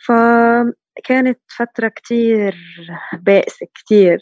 فكانت 0.08 1.39
فترة 1.58 1.88
كتير 1.88 2.56
بائسة 3.13 3.67
كتير. 3.75 4.19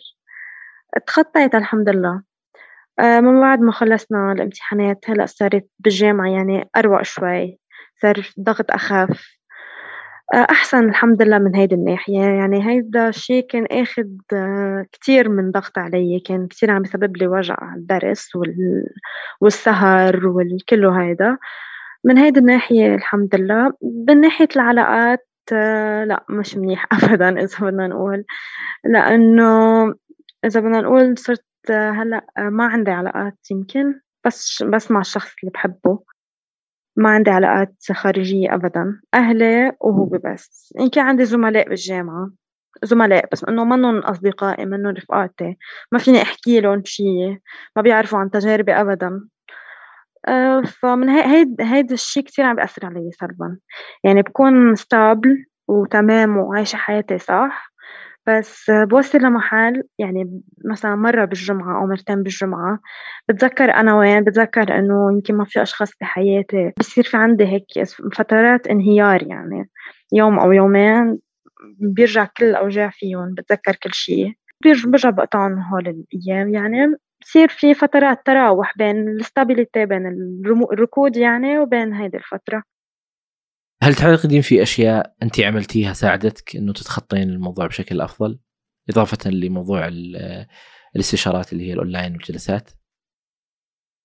تخطيت 1.08 1.56
الحمد 1.56 1.90
لله. 1.90 2.24
آه، 3.00 3.20
من 3.20 3.42
بعد 3.42 3.60
ما 3.62 3.72
خلصنا 3.72 4.32
الامتحانات 4.32 5.06
هلأ 5.10 5.26
صارت 5.26 5.68
بالجامعة 5.80 6.30
يعني 6.30 6.70
أروق 6.78 7.02
شوي 7.04 7.60
صار 8.02 8.32
الضغط 8.38 8.72
أخف. 8.72 9.38
آه، 10.34 10.48
أحسن 10.52 10.90
الحمد 10.90 11.22
لله 11.22 11.40
من 11.40 11.56
هيدي 11.56 11.76
الناحية. 11.76 12.20
يعني 12.20 12.70
هيدا 12.70 13.10
الشيء 13.10 13.48
كان 13.48 13.66
أخد 13.72 14.22
آه، 14.34 14.86
كتير 14.92 15.30
من 15.30 15.52
ضغط 15.52 15.78
علي 15.78 16.20
كان 16.26 16.48
كتير 16.48 16.72
عم 16.72 16.84
يسبب 16.84 17.18
لي 17.18 17.28
وجع 17.28 17.58
الدرس 17.76 18.30
والسهر 19.42 20.28
والكله 20.28 21.02
هيدا. 21.04 21.38
من 22.06 22.18
هيدي 22.18 22.40
الناحية 22.40 22.96
الحمد 22.96 23.36
لله. 23.36 23.74
من 24.08 24.22
ناحية 24.22 24.48
العلاقات 24.56 25.28
آه، 25.54 26.04
لا 26.04 26.26
مش 26.30 26.56
منيح 26.58 26.88
أبدا 27.04 27.30
إذا 27.44 27.58
بدنا 27.62 27.88
نقول. 27.88 28.26
لأنه 28.86 29.84
إذا 30.46 30.60
بدنا 30.60 30.82
نقول 30.82 31.18
صرت 31.18 31.46
هلأ 31.72 32.26
ما 32.38 32.66
عندي 32.66 32.92
علاقات 32.92 33.38
يمكن 33.52 34.00
بس 34.26 34.64
بس 34.64 34.92
مع 34.92 35.00
الشخص 35.00 35.32
اللي 35.44 35.52
بحبه. 35.54 36.00
ما 36.98 37.10
عندي 37.10 37.30
علاقات 37.32 37.76
خارجية 37.92 38.54
أبدا. 38.56 39.02
أهلي 39.14 39.72
وهو 39.82 40.06
بس 40.06 40.74
يمكن 40.80 41.02
عندي 41.02 41.26
زملاء 41.26 41.70
بالجامعة. 41.70 42.32
زملاء 42.84 43.26
بس 43.32 43.44
إنه 43.44 43.66
منهم 43.66 44.00
أصدقائي 44.00 44.66
منهم 44.66 44.94
رفقاتي. 44.96 45.58
ما 45.92 46.00
فيني 46.00 46.22
أحكي 46.22 46.60
لهم 46.62 46.84
شيء 46.86 47.38
ما 47.76 47.82
بيعرفوا 47.82 48.20
عن 48.20 48.32
تجاربي 48.32 48.74
ابدا. 48.74 49.28
آه، 50.28 50.62
فمن 50.62 51.10
هيد 51.10 51.62
هيدا 51.62 51.94
الشيء 51.94 52.24
كتير 52.24 52.46
عم 52.46 52.56
بيأثر 52.56 52.86
علي 52.86 53.12
سلبا. 53.20 53.58
يعني 54.04 54.22
بكون 54.22 54.76
ستابل 54.76 55.46
وتمام 55.68 56.38
وعايشة 56.38 56.78
حياتي 56.78 57.18
صح 57.20 57.74
بس 58.28 58.72
بوصل 58.72 59.18
لمحل 59.20 59.84
يعني 60.00 60.42
مثلا 60.66 60.96
مرة 60.96 61.26
بالجمعة 61.26 61.82
أو 61.82 61.88
مرتين 61.88 62.24
بالجمعة 62.24 62.80
بتذكر 63.30 63.72
أنا 63.74 63.96
وين 63.98 64.24
بتذكر 64.24 64.78
إنه 64.80 65.14
يمكن 65.14 65.36
ما 65.36 65.46
في 65.46 65.62
أشخاص 65.62 65.92
بحياتي 66.02 66.74
بصير 66.80 67.04
في 67.04 67.18
عندي 67.18 67.46
هيك 67.48 67.66
فترات 68.18 68.68
انهيار 68.68 69.24
يعني 69.24 69.70
يوم 70.14 70.40
أو 70.40 70.52
يومين 70.52 71.20
بيرجع 71.80 72.26
كل 72.38 72.46
الأوجاع 72.46 72.90
فيهم 72.90 73.34
بتذكر 73.34 73.76
كل 73.84 73.94
شيء 73.94 74.34
برجع 74.86 75.10
بقطعهم 75.10 75.60
هول 75.60 75.88
الأيام 75.88 76.54
يعني. 76.54 76.96
بصير 77.24 77.48
في 77.48 77.74
فترات 77.74 78.26
تراوح 78.26 78.78
بين 78.78 79.08
ال 79.08 79.15
stability 79.15 79.86
بين 79.86 80.08
الركود 80.74 81.18
يعني 81.18 81.60
وبين 81.60 81.94
هيدي 81.94 82.18
الفترة. 82.18 82.64
هل 83.84 83.96
تعتقدين 83.96 84.42
في 84.42 84.62
أشياء 84.62 85.14
انت 85.24 85.40
عملتيها 85.40 85.94
ساعدتك 85.94 86.56
إنه 86.56 86.74
تتخطين 86.74 87.30
الموضوع 87.30 87.68
بشكل 87.68 88.02
أفضل؟ 88.02 88.40
إضافة 88.90 89.32
لموضوع 89.32 89.90
الاستشارات 90.96 91.54
اللي 91.54 91.70
هي 91.70 91.74
الاونلاين 91.74 92.12
والجلسات؟ 92.12 92.72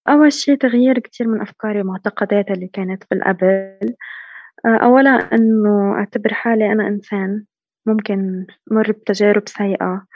أول 0.09 0.33
شيء 0.33 0.57
تغيير 0.57 0.99
كثير 0.99 1.29
من 1.29 1.41
أفكاري 1.41 1.81
ومعتقداتي 1.81 2.53
اللي 2.53 2.69
كانت 2.69 3.05
بالقبل 3.11 3.95
أولا 4.67 5.11
إنه 5.11 5.93
أعتبر 5.95 6.35
حالي 6.35 6.73
أنا 6.73 6.89
إنسان 6.89 7.45
ممكن 7.87 8.47
مر 8.71 8.93
بتجارب 8.93 9.43
سيئة. 9.49 10.07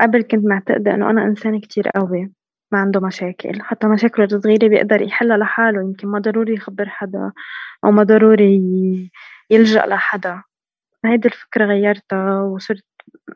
قبل 0.00 0.22
كنت 0.22 0.44
معتقدة 0.44 0.94
إنه 0.94 1.10
أنا 1.10 1.24
إنسان 1.24 1.60
كتير 1.60 1.88
قوي 1.88 2.32
ما 2.72 2.78
عنده 2.78 3.00
مشاكل. 3.00 3.62
حتى 3.62 3.86
مشاكله 3.86 4.24
الصغيرة 4.24 4.68
بيقدر 4.68 5.02
يحلها 5.02 5.36
لحاله 5.36 5.80
يمكن 5.80 6.08
ما 6.08 6.18
ضروري 6.18 6.54
يخبر 6.54 6.88
حدا 6.88 7.32
أو 7.84 7.90
ما 7.90 8.02
ضروري 8.02 9.10
يلجأ 9.50 9.86
لحدا. 9.86 10.42
هيدي 11.04 11.28
الفكرة 11.28 11.64
غيرتها 11.64 12.40
وصرت 12.42 12.84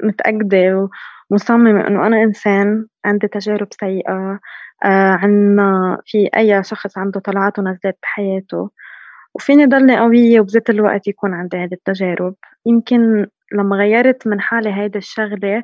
متأكدة 0.03 0.89
ومصممة 1.31 1.87
إنه 1.87 2.07
أنا 2.07 2.23
إنسان 2.23 2.87
عندي 3.05 3.29
تجارب 3.29 3.69
سيئة 3.81 4.41
آه 4.85 5.11
عنا 5.13 5.99
في 6.07 6.29
أي 6.37 6.63
شخص 6.65 6.99
عنده 6.99 7.21
طلعات 7.21 7.59
ونزلات 7.59 7.99
بحياته. 8.03 8.71
وفيني 9.35 9.67
ضلني 9.67 9.99
قوية 9.99 10.41
وبذات 10.41 10.71
الوقت 10.71 11.09
يكون 11.09 11.35
عندي 11.35 11.57
هذه 11.57 11.73
التجارب. 11.75 12.35
يمكن 12.67 13.27
لما 13.53 13.77
غيرت 13.77 14.27
من 14.27 14.41
حالي 14.41 14.73
هيدي 14.75 14.99
الشغلة 14.99 15.63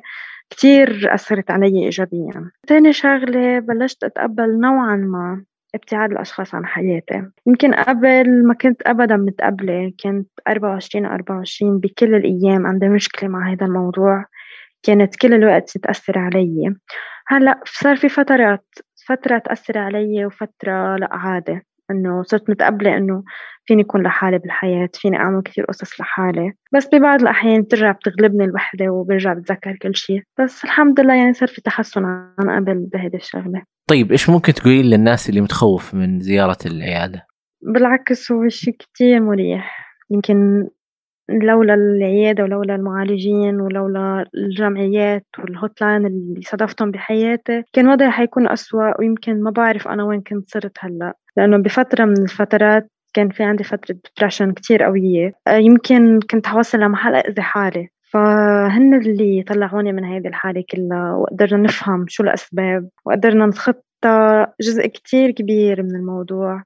كتير 0.51 1.13
أثرت 1.13 1.51
علي 1.51 1.85
إيجابيا. 1.85 2.51
تاني 2.67 2.93
شغلة 2.93 3.59
بلشت 3.59 4.03
أتقبل 4.03 4.59
نوعا 4.59 4.95
ما 4.95 5.43
ابتعاد 5.75 6.11
الأشخاص 6.11 6.55
عن 6.55 6.65
حياتي. 6.65 7.23
يمكن 7.45 7.73
قبل 7.73 8.47
ما 8.47 8.53
كنت 8.53 8.81
أبدا 8.85 9.17
متقبلة 9.17 9.93
كنت 10.03 10.29
24 10.47 11.05
24 11.05 11.79
بكل 11.79 12.15
الأيام 12.15 12.67
عندي 12.67 12.89
مشكلة 12.89 13.29
مع 13.29 13.51
هذا 13.51 13.65
الموضوع. 13.65 14.25
كانت 14.83 15.15
كل 15.15 15.33
الوقت 15.33 15.77
تأثر 15.77 16.19
علي. 16.19 16.75
هلأ 17.27 17.59
صار 17.65 17.95
في 17.95 18.09
فترات 18.09 18.65
فترة 19.07 19.37
تأثر 19.37 19.77
علي 19.77 20.25
وفترة 20.25 20.95
لا 20.95 21.09
عادي 21.11 21.61
إنه 21.91 22.23
صرت 22.23 22.49
متقبلة 22.49 22.97
إنه 22.97 23.23
فيني 23.65 23.81
أكون 23.81 24.03
لحالي 24.03 24.37
بالحياة 24.37 24.89
فيني 24.93 25.17
أعمل 25.17 25.41
كثير 25.43 25.65
قصص 25.65 26.01
لحالي. 26.01 26.53
بس 26.73 26.87
ببعض 26.93 27.21
الأحيان 27.21 27.61
بترجع 27.61 27.91
بتغلبني 27.91 28.45
الوحدة 28.45 28.89
وبرجع 28.89 29.33
بتذكر 29.33 29.75
كل 29.81 29.95
شيء 29.95 30.21
بس 30.39 30.63
الحمد 30.63 30.99
لله 30.99 31.15
يعني 31.15 31.33
صار 31.33 31.47
في 31.47 31.61
تحسن 31.61 32.05
عن 32.05 32.49
قبل 32.49 32.89
بهذه 32.93 33.15
الشغلة. 33.15 33.61
طيب 33.87 34.11
إيش 34.11 34.29
ممكن 34.29 34.53
تقولين 34.53 34.85
للناس 34.85 35.29
اللي 35.29 35.41
متخوف 35.41 35.93
من 35.93 36.19
زيارة 36.19 36.57
العيادة؟ 36.65 37.25
بالعكس 37.61 38.31
هو 38.31 38.49
شيء 38.49 38.73
كتير 38.73 39.21
مريح. 39.21 39.91
يمكن 40.09 40.67
لولا 41.39 41.73
العيادة 41.73 42.43
ولولا 42.43 42.75
المعالجين 42.75 43.61
ولولا 43.61 44.25
الجمعيات 44.35 45.25
وال 45.39 45.81
hotline 45.81 46.05
اللي 46.05 46.41
صادفتهم 46.41 46.91
بحياتي 46.91 47.63
كان 47.73 47.87
وضعي 47.87 48.11
حيكون 48.11 48.47
أسوأ 48.47 48.99
ويمكن 48.99 49.43
ما 49.43 49.51
بعرف 49.51 49.87
أنا 49.87 50.03
وين 50.03 50.21
كنت 50.21 50.49
صرت 50.49 50.77
هلأ. 50.79 51.13
لأنه 51.37 51.57
بفترة 51.57 52.05
من 52.05 52.21
الفترات 52.21 52.91
كان 53.13 53.29
في 53.29 53.43
عندي 53.43 53.63
فترة 53.63 53.95
depression 54.17 54.51
كتير 54.51 54.83
قوية. 54.83 55.33
آه، 55.47 55.57
يمكن 55.57 56.19
كنت 56.31 56.47
حوصل 56.47 56.77
لمحل 56.79 57.15
أذي 57.15 57.41
حالي 57.41 57.89
فهن 58.13 58.93
اللي 58.93 59.43
طلعوني 59.47 59.93
من 59.93 60.03
هيدي 60.05 60.27
الحالة 60.27 60.63
كلها 60.71 61.13
وقدرنا 61.13 61.63
نفهم 61.63 62.05
شو 62.07 62.23
الأسباب 62.23 62.89
وقدرنا 63.05 63.45
نتخطى 63.45 64.47
جزء 64.61 64.87
كتير 64.87 65.31
كبير 65.31 65.83
من 65.83 65.95
الموضوع. 65.95 66.63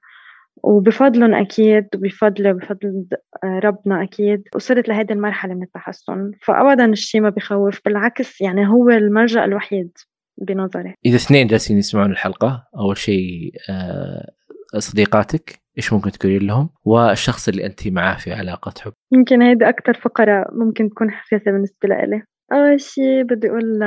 وبفضلهم 0.62 1.34
أكيد 1.34 1.86
وبفضله 1.94 2.52
بفضل 2.52 3.06
آه، 3.44 3.58
ربنا 3.64 4.02
أكيد 4.02 4.42
وصلت 4.54 4.88
لهيدي 4.88 5.12
المرحلة 5.12 5.54
من 5.54 5.62
التحسن. 5.62 6.30
فأبدا 6.42 6.84
الشيء 6.84 7.20
ما 7.20 7.30
بخوف 7.30 7.80
بالعكس 7.84 8.40
يعني 8.40 8.68
هو 8.68 8.90
الملجأ 8.90 9.44
الوحيد 9.44 9.90
بنظري. 10.38 10.94
إذا 11.06 11.16
اثنين 11.16 11.46
جالسين 11.46 11.78
يسمعون 11.78 12.10
الحلقة 12.10 12.66
أول 12.78 12.96
شيء 12.96 13.52
آه، 13.70 14.30
صديقاتك 14.78 15.60
إيش 15.78 15.92
ممكن 15.92 16.10
تقولين 16.10 16.42
لهم؟ 16.42 16.70
والشخص 16.84 17.48
اللي 17.48 17.66
أنت 17.66 17.88
معاه 17.88 18.14
في 18.14 18.32
علاقة 18.32 18.72
حب. 18.80 18.92
يمكن 19.12 19.42
هيدي 19.42 19.68
أكثر 19.68 19.94
فقرة 19.94 20.46
ممكن 20.52 20.90
تكون 20.90 21.10
حساسه 21.10 21.50
بالنسبة 21.50 21.88
لإلي 21.88 22.22
أول 22.52 22.80
شيء 22.80 23.22
بدي 23.22 23.48
أقول 23.48 23.78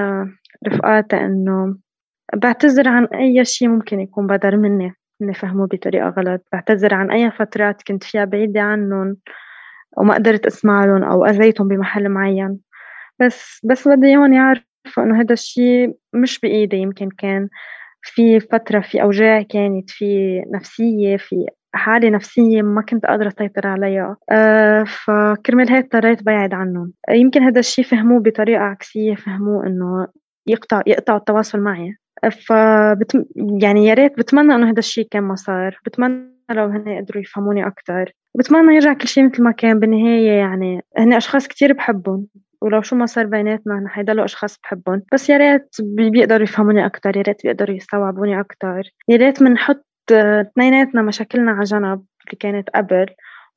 لرفقاتي 0.65 1.15
إنه 1.15 1.78
بعتذر 2.36 2.88
عن 2.88 3.05
أي 3.05 3.45
شيء 3.45 3.67
ممكن 3.67 3.99
يكون 3.99 4.28
بدر 4.28 4.57
مني. 4.57 4.93
اني 5.22 5.34
فهموه 5.34 5.67
بطريقة 5.67 6.09
غلط. 6.09 6.41
بعتذر 6.53 6.93
عن 6.93 7.11
أي 7.11 7.32
فترات 7.32 7.82
كنت 7.84 8.03
فيها 8.03 8.26
بعيدة 8.26 8.61
عنهم 8.61 9.17
وما 9.97 10.13
قدرت 10.13 10.45
أسمع 10.45 10.86
لهم 10.86 11.03
أو 11.03 11.26
أذيتهم 11.26 11.67
بمحل 11.67 12.09
معين. 12.09 12.59
بس 13.22 13.59
بس 13.65 13.88
بدي 13.88 14.07
إياهم 14.07 14.34
يعرفوا 14.34 15.03
إنه 15.03 15.22
هذا 15.22 15.34
الشيء 15.34 15.97
مش 16.13 16.39
بإيدي 16.39 16.78
يمكن 16.78 17.09
كان. 17.09 17.49
في 18.01 18.39
فترة 18.39 18.80
في 18.80 19.01
أوجاع 19.01 19.41
كانت 19.41 19.89
في 19.89 20.41
نفسية 20.53 21.17
في 21.17 21.45
حالة 21.74 22.09
نفسية 22.09 22.61
ما 22.61 22.82
كنت 22.82 23.05
قادرة 23.05 23.28
أسيطر 23.28 23.67
عليها. 23.67 24.17
أه 24.32 24.84
فكرمال 24.84 25.72
هيك 25.72 25.95
اضطريت 25.95 26.24
بعد 26.24 26.53
عنهم. 26.53 26.93
يمكن 27.09 27.43
هذا 27.43 27.59
الشيء 27.59 27.86
فهموه 27.86 28.20
بطريقة 28.22 28.61
عكسية 28.61 29.15
فهموه 29.15 29.67
إنه 29.67 30.07
يقطع 30.47 30.82
يقطعوا 30.88 31.17
التواصل 31.20 31.59
معي. 31.59 31.95
ف 32.32 32.49
يعني 33.61 33.86
يا 33.86 33.93
ريت 33.93 34.17
بتمنى 34.17 34.55
إنه 34.55 34.70
هذا 34.70 34.80
الشيء 34.80 35.07
كان 35.11 35.24
ما 35.24 35.36
صار 35.36 35.80
بتمنى 35.86 36.39
لو 36.51 36.65
هن 36.65 36.97
قدروا 36.97 37.22
يفهموني 37.22 37.67
أكتر. 37.67 38.11
بتمنى 38.36 38.76
يرجع 38.76 38.93
كل 38.93 39.07
شيء 39.07 39.26
مثل 39.26 39.43
ما 39.43 39.51
كان. 39.51 39.80
بالنهاية 39.80 40.32
يعني 40.32 40.84
هن 40.97 41.13
أشخاص 41.13 41.47
كتير 41.47 41.74
بحبهم. 41.74 42.28
ولو 42.61 42.82
شو 42.82 42.95
ما 42.95 43.05
صار 43.05 43.26
بيناتنا 43.26 43.74
نحن 43.74 43.88
حيضلوا 43.88 44.26
أشخاص 44.26 44.59
بحبهم. 44.63 45.01
بس 45.13 45.30
يا 45.30 45.38
ريت 45.38 45.76
بيقدروا 45.82 46.43
يفهموني 46.43 46.86
أكثر 46.86 47.17
يا 47.17 47.22
ريت 47.22 47.43
بيقدروا 47.43 47.76
يستوعبوني 47.76 48.39
أكثر 48.39 48.84
يا 49.09 49.17
ريت 49.17 49.43
بنحط 49.43 49.86
اثنيناتنا 50.11 51.01
مشاكلنا 51.01 51.51
على 51.51 51.63
جنب 51.63 52.03
اللي 52.26 52.38
كانت 52.39 52.70
قبل. 52.70 53.05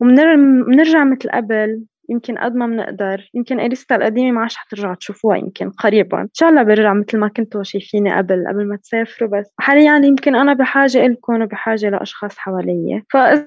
وبنرجع 0.01 1.05
مثل 1.05 1.31
قبل. 1.31 1.83
يمكن 2.09 2.39
قد 2.39 2.55
ما 2.55 2.67
بنقدر 2.67 3.31
يمكن 3.35 3.61
اريستا 3.61 3.97
القديمة 3.97 4.31
ما 4.31 4.41
عادش 4.41 4.57
حترجعوا 4.57 4.95
تشوفوها 4.95 5.37
يمكن 5.37 5.71
قريبا. 5.71 6.21
إن 6.21 6.29
شاء 6.33 6.49
الله 6.49 6.63
برجع 6.63 6.93
مثل 6.93 7.19
ما 7.19 7.29
كنتوا 7.29 7.63
شايفيني 7.63 8.17
قبل 8.17 8.45
قبل 8.49 8.69
ما 8.69 8.77
تسافروا 8.77 9.31
بس. 9.31 9.53
حاليا 9.59 9.97
يمكن 9.97 10.35
أنا 10.37 10.53
بحاجة 10.55 11.07
إلكم 11.07 11.43
وبحاجة 11.43 11.91
لأشخاص 11.91 12.39
حوالي 12.39 13.03
فإذا 13.11 13.47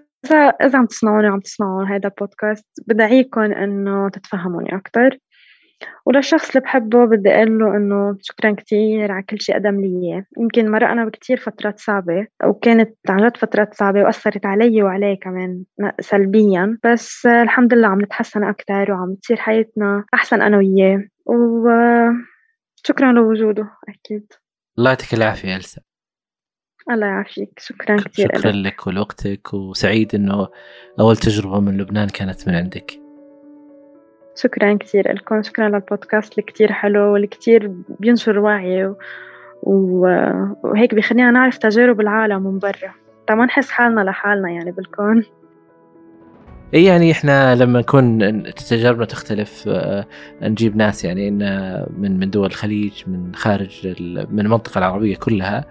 إذا 0.62 0.78
عم 0.78 0.86
تسمعوني 0.86 1.30
وعم 1.30 1.40
تسمعوا 1.40 1.86
هذا 1.86 2.08
البودكاست 2.10 2.66
بدعيكم 2.88 3.42
إنه 3.42 4.10
تتفهموني 4.10 4.76
أكثر 4.76 5.18
وللشخص 6.06 6.50
اللي 6.50 6.62
بحبه 6.62 7.06
بدي 7.06 7.30
أقول 7.30 7.60
له 7.60 7.78
إنه 7.78 8.18
شكرا 8.22 8.52
كتير 8.52 9.12
على 9.12 9.24
كل 9.24 9.42
شيء 9.42 9.56
قدم 9.56 9.82
لي 9.82 9.88
إياه. 9.88 10.26
يمكن 10.40 10.72
مرقنا 10.72 11.06
بكتير 11.06 11.38
فترات 11.38 11.80
صعبة 11.80 12.28
وكانت 12.46 12.96
عن 13.10 13.28
جد 13.28 13.38
فترات 13.38 13.74
صعبة 13.74 14.04
وأثرت 14.04 14.46
علي 14.46 14.84
وعليه 14.84 15.20
كمان 15.20 15.64
سلبيا. 16.00 16.78
بس 16.84 17.26
الحمد 17.26 17.74
لله 17.74 17.88
عم 17.88 18.02
نتحسن 18.02 18.44
أكتر 18.44 18.92
وعم 18.92 19.16
تصير 19.16 19.38
حياتنا 19.38 20.06
أحسن 20.14 20.42
أنا 20.42 20.58
وياه. 20.58 21.04
وشكرا 21.26 23.12
لوجوده 23.12 23.70
أكيد. 23.90 24.34
الله 24.78 24.90
يعطيك 24.90 25.14
العافية 25.14 25.56
ألسا. 25.56 25.82
الله 26.92 27.08
يعافيك. 27.08 27.60
شكرا 27.60 27.98
كثير 27.98 28.28
شكرا 28.36 28.52
لك 28.52 28.88
ولوقتك 28.88 29.54
وسعيد 29.54 30.16
إنه 30.16 30.48
أول 31.00 31.18
تجربة 31.18 31.60
من 31.60 31.78
لبنان 31.78 32.08
كانت 32.08 32.48
من 32.48 32.56
عندك. 32.56 33.05
شكرا 34.36 34.78
كثير 34.78 35.14
لكم 35.14 35.44
شكرا 35.44 35.70
للبودكاست 35.70 36.32
اللي 36.32 36.44
كتير 36.44 36.72
حلو 36.72 37.14
واللي 37.14 37.28
كتير 37.28 37.72
بينشر 38.00 38.40
وعي 38.40 38.86
و... 38.86 38.96
وهيك 40.64 40.94
بيخلينا 40.94 41.32
نعرف 41.32 41.58
تجارب 41.58 42.02
العالم 42.02 42.44
من 42.44 42.60
برا. 42.60 42.94
ما 43.30 43.46
نحس 43.46 43.72
حالنا 43.72 44.02
لحالنا 44.02 44.50
يعني 44.50 44.72
بالكون. 44.72 45.24
اي 46.74 46.84
يعني 46.84 47.12
إحنا 47.12 47.56
لما 47.56 47.80
نكون 47.80 48.44
تجاربنا 48.54 49.06
تختلف 49.06 49.64
آه، 49.68 50.06
نجيب 50.42 50.76
ناس 50.76 51.06
يعني 51.06 51.32
من 51.98 52.20
من 52.20 52.30
دول 52.30 52.46
الخليج 52.46 53.04
من 53.08 53.36
خارج 53.36 53.88
من 54.32 54.40
المنطقة 54.40 54.80
العربية 54.80 55.16
كلها. 55.16 55.66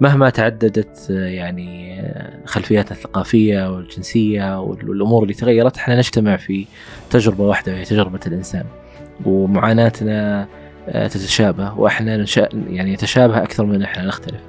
مهما 0.00 0.30
تعددت 0.30 1.10
يعني 1.10 2.02
خلفياتنا 2.44 2.96
الثقافية 2.96 3.72
والجنسية 3.72 4.60
والأمور 4.60 5.22
اللي 5.22 5.34
تغيرت 5.34 5.76
إحنا 5.76 5.96
نجتمع 5.96 6.36
في 6.36 6.66
تجربة 7.10 7.44
واحدة 7.44 7.72
وهي 7.72 7.84
تجربة 7.84 8.20
الإنسان. 8.26 8.64
ومعاناتنا 9.24 10.46
آه، 10.88 11.06
تتشابه 11.06 11.78
وإحنا 11.78 12.26
يعني 12.70 12.94
نتشابه 12.94 13.42
أكثر 13.42 13.66
من 13.66 13.82
إحنا 13.82 14.04
نختلف. 14.04 14.40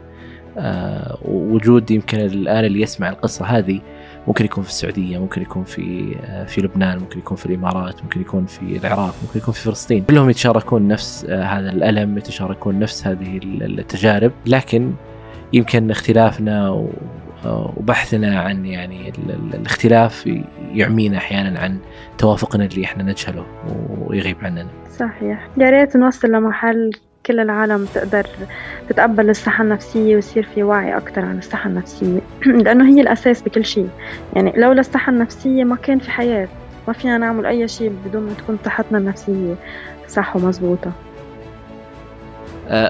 آه، 0.58 1.18
وجود 1.26 1.92
يمكن 1.92 2.20
الآن 2.20 2.66
اللي 2.66 2.82
يسمع 2.82 3.10
القصة 3.10 3.46
هذه 3.46 3.82
ممكن 4.28 4.46
يكون 4.46 4.64
في 4.64 4.70
السعودية 4.70 5.18
ممكن 5.18 5.42
يكون 5.42 5.64
في 5.64 6.16
آه، 6.24 6.46
في 6.46 6.62
لبنان 6.62 7.00
ممكن 7.00 7.20
يكون 7.20 7.38
في 7.38 7.46
الإمارات 7.46 8.04
ممكن 8.04 8.22
يكون 8.22 8.46
في 8.46 8.78
العراق 8.78 9.16
ممكن 9.24 9.40
يكون 9.40 9.54
في 9.54 9.62
فلسطين. 9.62 10.04
كلهم 10.04 10.30
يتشاركون 10.30 10.88
نفس 10.88 11.26
هذا 11.26 11.70
الألم 11.70 12.18
يتشاركون 12.18 12.80
نفس 12.80 13.08
هذه 13.08 13.40
التجارب. 13.44 14.32
لكن 14.46 14.94
يمكن 15.54 15.92
اختلافنا 15.92 16.86
وبحثنا 17.46 18.40
عن 18.40 18.66
يعني 18.66 19.14
الاختلاف 19.54 20.30
يعمينا 20.74 21.18
أحيانا 21.18 21.60
عن 21.60 21.78
توافقنا 22.18 22.66
اللي 22.66 22.86
إحنا 22.86 23.04
نجهله 23.04 23.46
ويغيب 24.08 24.38
عننا. 24.42 24.68
صحيح، 25.00 25.48
يا 25.58 25.70
ريت 25.70 25.98
نوصل 25.98 26.32
لمحل 26.32 26.92
كل 27.26 27.40
العالم 27.40 27.86
تقدر 27.86 28.28
تتقبل 28.90 29.30
الصحة 29.30 29.64
النفسية 29.64 30.16
ويصير 30.16 30.44
في 30.56 30.64
وعي 30.64 30.98
أكثر 30.98 31.26
عن 31.26 31.38
الصحة 31.38 31.70
النفسية. 31.70 32.20
لأنه 32.64 32.90
هي 32.90 33.02
الأساس 33.02 33.42
بكل 33.42 33.66
شيء. 33.66 33.90
يعني 34.36 34.54
لولا 34.56 34.80
الصحة 34.80 35.12
النفسية 35.12 35.64
ما 35.64 35.76
كان 35.76 36.00
في 36.00 36.12
حياة. 36.12 36.48
ما 36.88 36.94
فينا 36.94 37.18
نعمل 37.18 37.46
أي 37.46 37.68
شيء 37.68 37.94
بدون 38.06 38.24
ما 38.24 38.34
تكون 38.34 38.58
صحتنا 38.66 38.98
النفسية 38.98 39.56
صح 40.08 40.36
ومزبوطة. 40.36 40.92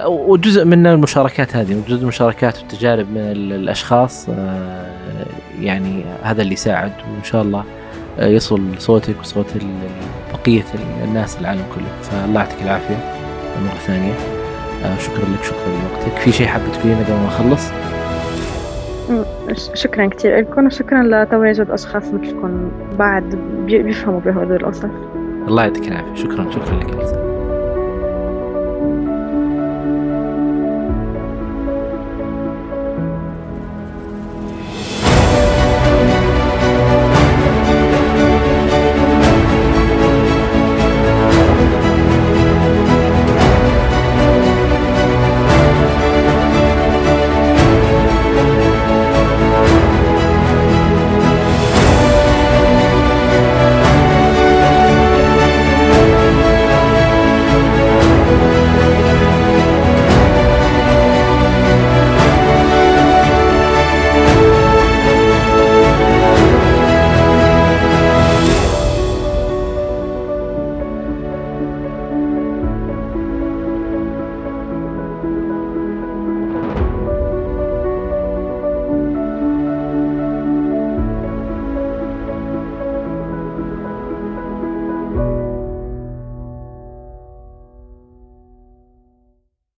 وجزء 0.06 0.64
من 0.64 0.86
المشاركات 0.86 1.56
هذه 1.56 1.74
وجزء 1.74 2.02
المشاركات 2.02 2.58
والتجارب 2.58 3.10
من 3.10 3.20
الأشخاص 3.32 4.28
آه، 4.28 4.86
يعني 5.60 6.04
هذا 6.22 6.42
اللي 6.42 6.52
يساعد 6.52 6.92
وإن 6.92 7.24
شاء 7.24 7.42
الله 7.42 7.64
آه، 8.18 8.26
يصل 8.26 8.60
صوتك 8.78 9.20
وصوت 9.20 9.46
بقية 10.32 10.64
الناس 11.04 11.40
العالم 11.40 11.64
كله. 11.74 11.86
فالله 12.02 12.40
يعطيك 12.40 12.62
العافية 12.62 12.96
مرة 13.64 13.78
ثانية. 13.86 14.12
شكرا 14.98 15.24
لك 15.34 15.44
شكرا 15.44 15.68
لوقتك. 15.68 16.18
في 16.18 16.32
شيء 16.32 16.46
حابة 16.46 16.64
تقولينه 16.72 17.04
قبل 17.04 17.12
ما 17.12 17.26
نخلص؟ 17.26 17.70
شكرا 19.74 20.06
كثير 20.06 20.38
لكم 20.38 20.66
وشكرا 20.66 21.02
لتواجد 21.02 21.70
أشخاص 21.70 22.04
مثلكم 22.04 22.70
بعد 22.98 23.38
بيفهموا 23.66 24.20
بهدول 24.20 24.56
القصص 24.56 24.84
الله 25.48 25.62
يعطيك 25.62 25.88
العافية. 25.88 26.14
شكرا 26.14 26.50
شكرا 26.50 26.80
لك. 26.80 27.27